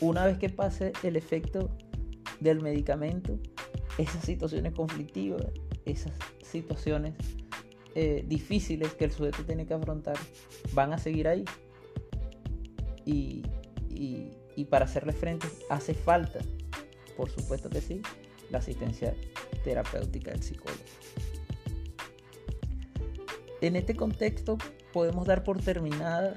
una 0.00 0.24
vez 0.24 0.38
que 0.38 0.48
pase 0.48 0.92
el 1.02 1.16
efecto 1.16 1.70
del 2.40 2.60
medicamento, 2.60 3.38
esas 3.98 4.24
situaciones 4.24 4.72
conflictivas, 4.72 5.44
esas 5.84 6.12
situaciones 6.42 7.14
eh, 7.94 8.24
difíciles 8.26 8.94
que 8.94 9.04
el 9.04 9.12
sujeto 9.12 9.44
tiene 9.44 9.66
que 9.66 9.74
afrontar, 9.74 10.16
van 10.72 10.92
a 10.92 10.98
seguir 10.98 11.28
ahí. 11.28 11.44
Y, 13.04 13.42
y 14.56 14.64
para 14.64 14.84
hacerle 14.84 15.12
frente 15.12 15.46
hace 15.70 15.94
falta, 15.94 16.40
por 17.16 17.30
supuesto 17.30 17.70
que 17.70 17.80
sí, 17.80 18.02
la 18.50 18.58
asistencia 18.58 19.14
terapéutica 19.64 20.30
del 20.30 20.42
psicólogo. 20.42 20.82
En 23.60 23.76
este 23.76 23.94
contexto 23.94 24.58
podemos 24.92 25.26
dar 25.26 25.44
por 25.44 25.60
terminada 25.60 26.36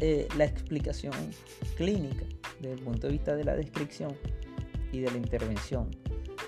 eh, 0.00 0.28
la 0.36 0.44
explicación 0.44 1.14
clínica 1.76 2.24
desde 2.60 2.74
el 2.74 2.80
punto 2.80 3.06
de 3.06 3.14
vista 3.14 3.34
de 3.34 3.44
la 3.44 3.54
descripción 3.54 4.16
y 4.92 5.00
de 5.00 5.10
la 5.10 5.16
intervención 5.16 5.90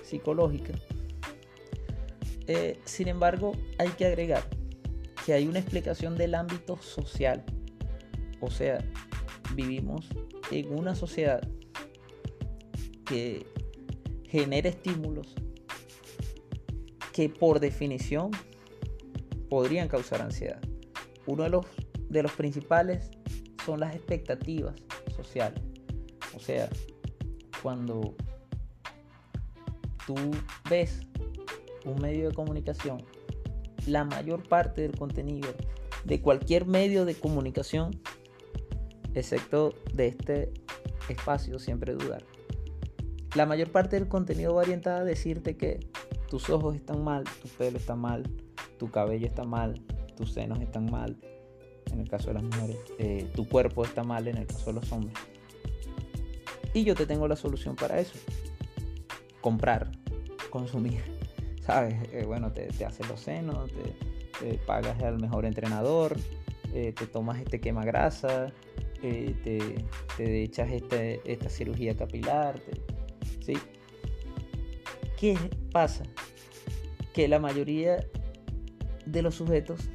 psicológica. 0.03 0.73
Eh, 2.47 2.79
sin 2.85 3.07
embargo, 3.07 3.53
hay 3.77 3.89
que 3.89 4.05
agregar 4.05 4.43
que 5.25 5.33
hay 5.33 5.47
una 5.47 5.59
explicación 5.59 6.17
del 6.17 6.35
ámbito 6.35 6.77
social. 6.77 7.43
O 8.41 8.51
sea, 8.51 8.83
vivimos 9.55 10.09
en 10.51 10.77
una 10.77 10.95
sociedad 10.95 11.41
que 13.05 13.45
genera 14.27 14.69
estímulos 14.69 15.35
que 17.13 17.29
por 17.29 17.59
definición 17.59 18.31
podrían 19.49 19.87
causar 19.87 20.21
ansiedad. 20.21 20.59
Uno 21.27 21.43
de 21.43 21.49
los, 21.49 21.65
de 22.09 22.23
los 22.23 22.31
principales 22.33 23.11
son 23.65 23.79
las 23.79 23.95
expectativas 23.95 24.75
sociales. 25.15 25.61
O 26.35 26.39
sea, 26.39 26.69
cuando 27.61 28.15
tú 30.05 30.15
ves 30.69 31.01
un 31.85 32.01
medio 32.01 32.29
de 32.29 32.35
comunicación, 32.35 33.03
la 33.87 34.05
mayor 34.05 34.47
parte 34.47 34.81
del 34.81 34.95
contenido 34.97 35.49
de 36.05 36.21
cualquier 36.21 36.65
medio 36.65 37.05
de 37.05 37.15
comunicación, 37.15 37.99
excepto 39.13 39.73
de 39.93 40.07
este 40.07 40.53
espacio, 41.09 41.59
siempre 41.59 41.93
dudar. 41.93 42.23
La 43.35 43.45
mayor 43.45 43.71
parte 43.71 43.97
del 43.97 44.07
contenido 44.07 44.55
va 44.55 44.61
orientada 44.61 44.99
a 44.99 45.03
decirte 45.03 45.57
que 45.57 45.79
tus 46.29 46.49
ojos 46.49 46.75
están 46.75 47.03
mal, 47.03 47.23
tu 47.41 47.47
pelo 47.47 47.77
está 47.77 47.95
mal, 47.95 48.23
tu 48.77 48.89
cabello 48.89 49.25
está 49.25 49.43
mal, 49.43 49.81
tus 50.15 50.33
senos 50.33 50.59
están 50.61 50.89
mal, 50.91 51.17
en 51.91 51.99
el 51.99 52.09
caso 52.09 52.27
de 52.27 52.33
las 52.35 52.43
mujeres, 52.43 52.77
eh, 52.97 53.29
tu 53.35 53.47
cuerpo 53.47 53.85
está 53.85 54.03
mal 54.03 54.27
en 54.27 54.37
el 54.37 54.47
caso 54.47 54.65
de 54.67 54.73
los 54.73 54.91
hombres. 54.91 55.17
Y 56.73 56.83
yo 56.83 56.95
te 56.95 57.05
tengo 57.05 57.27
la 57.27 57.35
solución 57.35 57.75
para 57.75 57.99
eso. 57.99 58.13
Comprar, 59.41 59.91
consumir. 60.49 61.01
¿Sabes? 61.65 61.95
Eh, 62.11 62.25
bueno, 62.25 62.51
te, 62.51 62.67
haces 62.83 63.07
los 63.07 63.21
senos, 63.21 63.71
te, 64.39 64.57
pagas 64.65 65.01
al 65.01 65.19
mejor 65.19 65.45
entrenador, 65.45 66.17
eh, 66.73 66.93
te 66.93 67.07
tomas 67.07 67.39
este 67.39 67.61
quema 67.61 67.85
grasa, 67.85 68.51
te, 69.01 69.33
te, 70.17 70.43
echas 70.43 70.71
este, 70.71 71.21
esta 71.23 71.49
cirugía 71.49 71.95
capilar. 71.95 72.59
¿sí? 73.45 73.53
¿Qué 75.17 75.37
pasa? 75.71 76.03
Que 77.13 77.29
la 77.29 77.39
mayoría 77.39 78.05
de 79.05 79.21
los 79.21 79.35
sujetos 79.35 79.89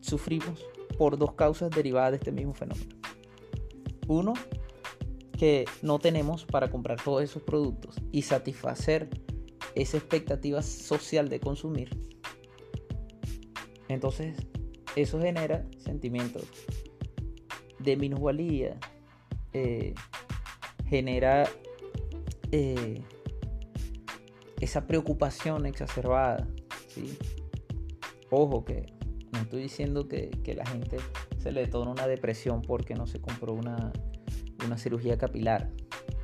sufrimos 0.00 0.62
por 0.98 1.16
dos 1.16 1.32
causas 1.32 1.70
derivadas 1.70 2.10
de 2.10 2.16
este 2.16 2.32
mismo 2.32 2.52
fenómeno. 2.52 2.90
Uno, 4.08 4.34
que 5.38 5.64
no 5.80 5.98
tenemos 5.98 6.44
para 6.44 6.68
comprar 6.68 7.00
todos 7.02 7.22
esos 7.22 7.42
productos 7.42 7.96
y 8.12 8.22
satisfacer 8.22 9.08
esa 9.74 9.96
expectativa 9.96 10.62
social 10.62 11.28
de 11.28 11.40
consumir. 11.40 11.90
Entonces, 13.88 14.36
eso 14.96 15.20
genera 15.20 15.66
sentimientos 15.78 16.44
de 17.78 17.96
minusvalía, 17.96 18.78
eh, 19.52 19.94
genera 20.86 21.48
eh, 22.52 23.02
esa 24.60 24.86
preocupación 24.86 25.66
exacerbada. 25.66 26.46
¿sí? 26.88 27.16
Ojo 28.30 28.64
que 28.64 28.86
no 29.32 29.40
estoy 29.40 29.62
diciendo 29.62 30.08
que, 30.08 30.30
la 30.54 30.66
gente 30.66 30.98
se 31.38 31.52
le 31.52 31.62
detona 31.62 31.90
una 31.90 32.06
depresión 32.06 32.62
porque 32.62 32.94
no 32.94 33.06
se 33.06 33.20
compró 33.20 33.54
una, 33.54 33.92
cirugía 34.76 35.18
capilar. 35.18 35.70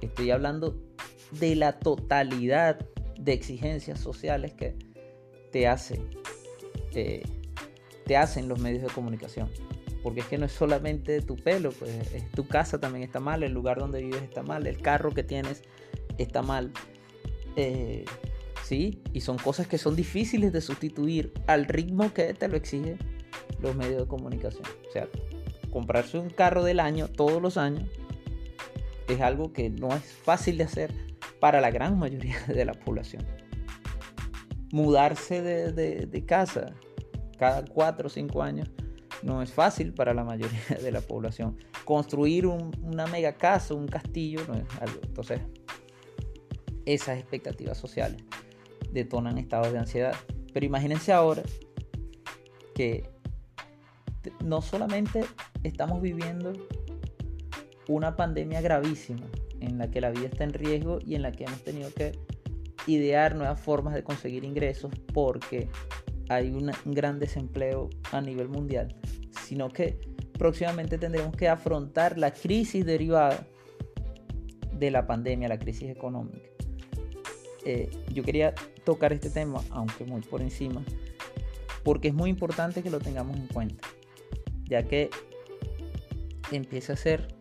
Estoy 0.01 0.31
hablando 0.31 0.81
de 1.33 1.57
la 1.57 1.79
totalidad 1.79 2.87
de 3.19 3.33
exigencias 3.33 4.01
sociales 4.01 4.53
que 4.55 4.77
te 5.53 5.67
hace 5.67 6.01
eh, 6.95 7.23
te 8.07 8.17
hacen 8.17 8.49
los 8.49 8.61
medios 8.61 8.83
de 8.83 8.89
comunicación. 8.89 9.51
Porque 10.03 10.21
es 10.21 10.27
que 10.27 10.39
no 10.39 10.47
es 10.47 10.53
solamente 10.53 11.21
tu 11.21 11.35
pelo 11.37 11.73
pues 11.73 11.91
tu 12.33 12.47
casa 12.47 12.79
también 12.79 13.03
está 13.03 13.19
mal 13.19 13.43
el 13.43 13.53
lugar 13.53 13.79
donde 13.79 14.01
vives 14.01 14.23
está 14.23 14.43
mal 14.43 14.67
el 14.67 14.81
carro 14.81 15.13
que 15.13 15.23
tienes 15.23 15.63
está 16.19 16.43
mal. 16.43 16.73
Eh, 17.57 18.05
sí 18.63 19.03
y 19.13 19.21
son 19.21 19.39
cosas 19.39 19.67
que 19.67 19.79
son 19.79 19.97
difíciles 19.97 20.53
de 20.53 20.61
sustituir 20.61 21.33
al 21.47 21.65
ritmo 21.65 22.13
que 22.13 22.35
te 22.35 22.49
lo 22.49 22.57
exige 22.57 22.97
los 23.61 23.75
medios 23.75 24.03
de 24.03 24.07
comunicación. 24.07 24.65
O 24.89 24.93
sea 24.93 25.09
comprarse 25.73 26.19
un 26.19 26.31
carro 26.31 26.65
del 26.65 26.81
año 26.81 27.09
todos 27.09 27.43
los 27.43 27.57
años 27.57 27.89
es 29.09 29.21
algo 29.21 29.53
que 29.53 29.71
no 29.71 29.89
es 29.89 30.03
fácil 30.03 30.59
de 30.59 30.65
hacer 30.65 31.06
para 31.41 31.61
la 31.61 31.71
gran 31.71 31.99
mayoría 31.99 32.39
de 32.47 32.65
la 32.65 32.73
población. 32.73 33.25
Mudarse 34.73 35.43
de, 35.43 36.27
casa 36.27 36.75
cada 37.39 37.65
4 37.65 38.07
o 38.07 38.11
5 38.11 38.43
años 38.43 38.71
no 39.23 39.43
es 39.43 39.53
fácil 39.53 39.93
para 39.93 40.15
la 40.15 40.25
mayoría 40.25 40.61
de 40.83 40.93
la 40.93 41.01
población. 41.01 41.57
Construir 41.85 42.47
una 42.47 43.07
mega 43.07 43.33
casa, 43.33 43.75
un 43.75 43.87
castillo, 43.87 44.41
no 44.49 44.55
es 44.55 44.65
algo. 44.81 45.01
Entonces, 45.03 45.41
esas 46.85 47.19
expectativas 47.19 47.79
sociales 47.79 48.23
detonan 48.93 49.39
estados 49.39 49.73
de 49.73 49.79
ansiedad. 49.79 50.15
Pero 50.53 50.67
imagínense 50.67 51.13
ahora 51.13 51.43
que 52.75 53.09
no 54.45 54.61
solamente 54.63 55.25
estamos 55.63 56.03
viviendo 56.03 56.53
una 57.89 58.17
pandemia 58.17 58.61
gravísima 58.61 59.27
en 59.67 59.79
la 59.79 59.91
que 59.91 60.01
la 60.01 60.11
vida 60.11 60.27
está 60.27 60.45
en 60.45 60.53
riesgo 60.53 60.99
y 61.05 61.15
en 61.15 61.23
la 61.23 61.33
que 61.33 61.45
hemos 61.45 61.63
tenido 61.63 61.93
que 61.93 62.13
idear 62.87 63.35
nuevas 63.35 63.61
formas 63.61 63.95
de 63.95 64.05
conseguir 64.05 64.45
ingresos 64.45 64.93
porque 65.13 65.69
hay 66.29 66.51
un 66.51 66.73
gran 66.85 67.19
desempleo 67.19 67.91
a 68.13 68.21
nivel 68.21 68.49
mundial, 68.49 68.95
sino 69.45 69.69
que 69.69 69.99
próximamente 70.39 70.99
tendremos 70.99 71.37
que 71.37 71.49
afrontar 71.49 72.19
la 72.19 72.33
crisis 72.33 72.85
derivada 72.85 73.47
de 74.73 74.91
la 74.91 75.07
pandemia, 75.07 75.49
la 75.49 75.59
crisis 75.59 75.89
económica. 75.91 76.49
Eh, 77.65 77.91
yo 78.13 78.23
quería 78.23 78.55
tocar 78.85 79.13
este 79.13 79.31
tema, 79.31 79.61
aunque 79.71 80.05
muy 80.05 80.21
por 80.21 80.41
encima, 80.41 80.83
porque 81.83 82.09
es 82.09 82.15
muy 82.15 82.31
importante 82.31 82.83
que 82.83 82.91
lo 82.91 83.01
tengamos 83.01 83.37
en 83.37 83.47
cuenta, 83.49 83.89
ya 84.65 84.85
que 84.85 85.11
empieza 86.53 86.93
a 86.93 86.97
ser, 86.97 87.36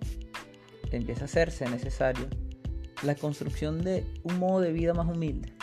empieza 0.98 1.22
a 1.22 1.26
hacerse 1.26 1.66
necesario 1.70 2.28
la 3.04 3.16
construcción 3.16 3.84
de 3.84 4.06
un 4.24 4.40
modo 4.40 4.62
de 4.62 4.72
vida 4.72 4.94
más 4.94 5.08
humilde, 5.08 5.54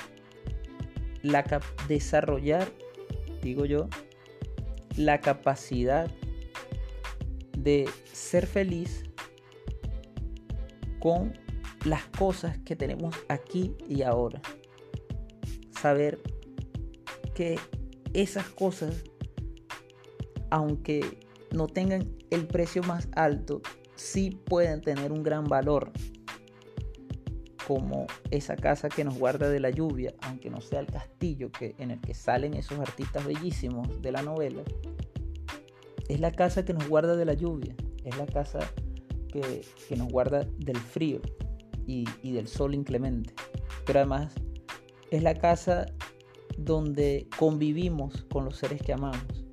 la 1.22 1.44
desarrollar, 1.88 2.68
digo 3.42 3.64
yo, 3.64 3.88
la 4.96 5.20
capacidad 5.20 6.10
de 7.56 7.88
ser 8.12 8.46
feliz 8.46 9.04
con 10.98 11.38
las 11.84 12.04
cosas 12.06 12.58
que 12.58 12.76
tenemos 12.76 13.14
aquí 13.28 13.74
y 13.88 14.02
ahora. 14.02 14.40
Saber 15.70 16.20
que 17.34 17.58
esas 18.12 18.48
cosas, 18.48 19.02
aunque 20.50 21.18
no 21.50 21.66
tengan 21.66 22.14
el 22.30 22.46
precio 22.46 22.82
más 22.82 23.08
alto, 23.12 23.62
sí 24.02 24.30
pueden 24.30 24.80
tener 24.80 25.12
un 25.12 25.22
gran 25.22 25.44
valor. 25.44 25.92
Como 27.66 28.06
esa 28.30 28.56
casa 28.56 28.88
que 28.88 29.04
nos 29.04 29.16
guarda 29.16 29.48
de 29.48 29.60
la 29.60 29.70
lluvia, 29.70 30.12
aunque 30.22 30.50
no 30.50 30.60
sea 30.60 30.80
el 30.80 30.88
castillo 30.88 31.52
que, 31.52 31.76
en 31.78 31.92
el 31.92 32.00
que 32.00 32.12
salen 32.12 32.54
esos 32.54 32.80
artistas 32.80 33.24
bellísimos 33.24 34.02
de 34.02 34.10
la 34.10 34.22
novela, 34.22 34.62
es 36.08 36.20
la 36.20 36.32
casa 36.32 36.64
que 36.64 36.74
nos 36.74 36.88
guarda 36.88 37.14
de 37.14 37.24
la 37.24 37.34
lluvia, 37.34 37.74
es 38.04 38.16
la 38.18 38.26
casa 38.26 38.58
que, 39.28 39.64
que 39.88 39.96
nos 39.96 40.08
guarda 40.08 40.44
del 40.58 40.76
frío 40.76 41.20
y, 41.86 42.04
del 42.32 42.48
sol 42.48 42.74
inclemente. 42.74 43.32
Pero 43.86 44.00
además 44.00 44.34
es 45.10 45.22
la 45.22 45.34
casa 45.34 45.86
donde 46.58 47.28
convivimos 47.38 48.26
con 48.30 48.44
los 48.44 48.56
seres 48.56 48.82
que 48.82 48.92
amamos. 48.92 49.44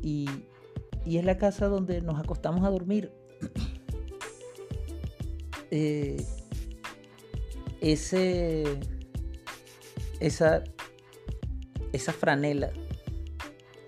Y, 0.00 0.28
y 1.04 1.18
es 1.18 1.24
la 1.24 1.36
casa 1.36 1.66
donde 1.66 2.00
nos 2.00 2.18
acostamos 2.18 2.64
a 2.64 2.70
dormir. 2.70 3.12
Eh, 5.74 6.22
ese, 7.80 8.78
esa, 10.20 10.62
esa 11.94 12.12
franela 12.12 12.70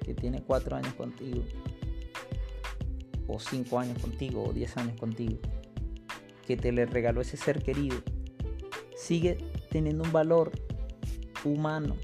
que 0.02 0.14
tiene 0.14 0.42
cuatro 0.42 0.76
años 0.76 0.94
contigo, 0.94 1.44
o 3.28 3.38
cinco 3.38 3.78
años 3.78 3.98
contigo, 3.98 4.44
o 4.44 4.54
diez 4.54 4.74
años 4.78 4.98
contigo, 4.98 5.38
que 6.46 6.56
te 6.56 6.72
le 6.72 6.86
regaló 6.86 7.20
ese 7.20 7.36
ser 7.36 7.62
querido, 7.62 7.98
sigue 8.96 9.36
teniendo 9.70 10.04
un 10.04 10.12
valor 10.12 10.52
humano 11.44 11.96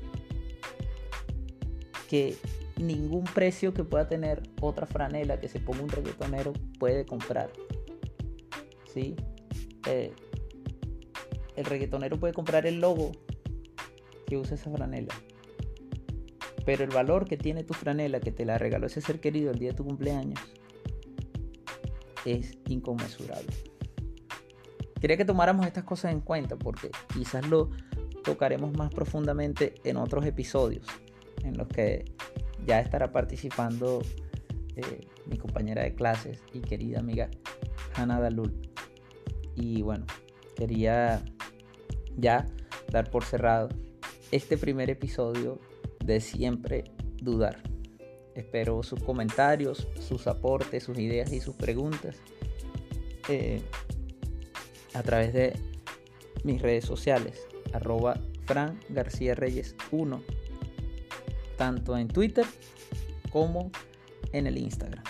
que 2.06 2.36
ningún 2.82 3.24
precio 3.24 3.74
que 3.74 3.84
pueda 3.84 4.08
tener 4.08 4.42
otra 4.60 4.86
franela 4.86 5.40
que 5.40 5.48
se 5.48 5.60
ponga 5.60 5.82
un 5.82 5.88
reggaetonero 5.88 6.52
puede 6.78 7.04
comprar. 7.04 7.50
¿Sí? 8.92 9.16
Eh, 9.86 10.12
el 11.56 11.64
reggaetonero 11.64 12.18
puede 12.18 12.32
comprar 12.32 12.66
el 12.66 12.80
logo 12.80 13.12
que 14.26 14.36
usa 14.36 14.54
esa 14.54 14.70
franela. 14.70 15.14
Pero 16.64 16.84
el 16.84 16.90
valor 16.90 17.26
que 17.26 17.36
tiene 17.36 17.64
tu 17.64 17.74
franela, 17.74 18.20
que 18.20 18.32
te 18.32 18.44
la 18.44 18.58
regaló 18.58 18.86
ese 18.86 19.00
ser 19.00 19.20
querido 19.20 19.50
el 19.50 19.58
día 19.58 19.70
de 19.70 19.76
tu 19.76 19.84
cumpleaños, 19.84 20.40
es 22.24 22.58
inconmensurable. 22.68 23.52
Quería 25.00 25.16
que 25.16 25.24
tomáramos 25.24 25.66
estas 25.66 25.84
cosas 25.84 26.12
en 26.12 26.20
cuenta 26.20 26.56
porque 26.56 26.90
quizás 27.14 27.48
lo 27.48 27.70
tocaremos 28.22 28.76
más 28.76 28.92
profundamente 28.92 29.74
en 29.84 29.96
otros 29.96 30.26
episodios 30.26 30.86
en 31.42 31.56
los 31.56 31.68
que 31.68 32.04
ya 32.66 32.80
estará 32.80 33.12
participando 33.12 34.02
eh, 34.76 35.06
mi 35.26 35.38
compañera 35.38 35.82
de 35.82 35.94
clases 35.94 36.42
y 36.52 36.60
querida 36.60 37.00
amiga 37.00 37.28
Hannah 37.94 38.20
Dalul. 38.20 38.52
Y 39.56 39.82
bueno, 39.82 40.06
quería 40.56 41.22
ya 42.16 42.46
dar 42.90 43.10
por 43.10 43.24
cerrado 43.24 43.68
este 44.30 44.56
primer 44.56 44.90
episodio 44.90 45.58
de 46.04 46.20
Siempre 46.20 46.84
Dudar. 47.22 47.62
Espero 48.34 48.82
sus 48.82 49.02
comentarios, 49.02 49.88
sus 50.00 50.26
aportes, 50.26 50.84
sus 50.84 50.98
ideas 50.98 51.32
y 51.32 51.40
sus 51.40 51.56
preguntas 51.56 52.16
eh, 53.28 53.60
a 54.94 55.02
través 55.02 55.32
de 55.32 55.52
mis 56.44 56.62
redes 56.62 56.84
sociales, 56.84 57.46
arroba 57.72 58.20
Fran 58.46 58.80
García 58.88 59.34
Reyes 59.34 59.76
1, 59.90 60.22
tanto 61.60 61.94
en 61.98 62.08
Twitter 62.08 62.46
como 63.30 63.70
en 64.32 64.46
el 64.46 64.56
Instagram. 64.56 65.04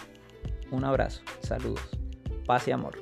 Un 0.72 0.84
abrazo, 0.84 1.22
saludos, 1.42 1.88
paz 2.44 2.66
y 2.66 2.72
amor. 2.72 2.98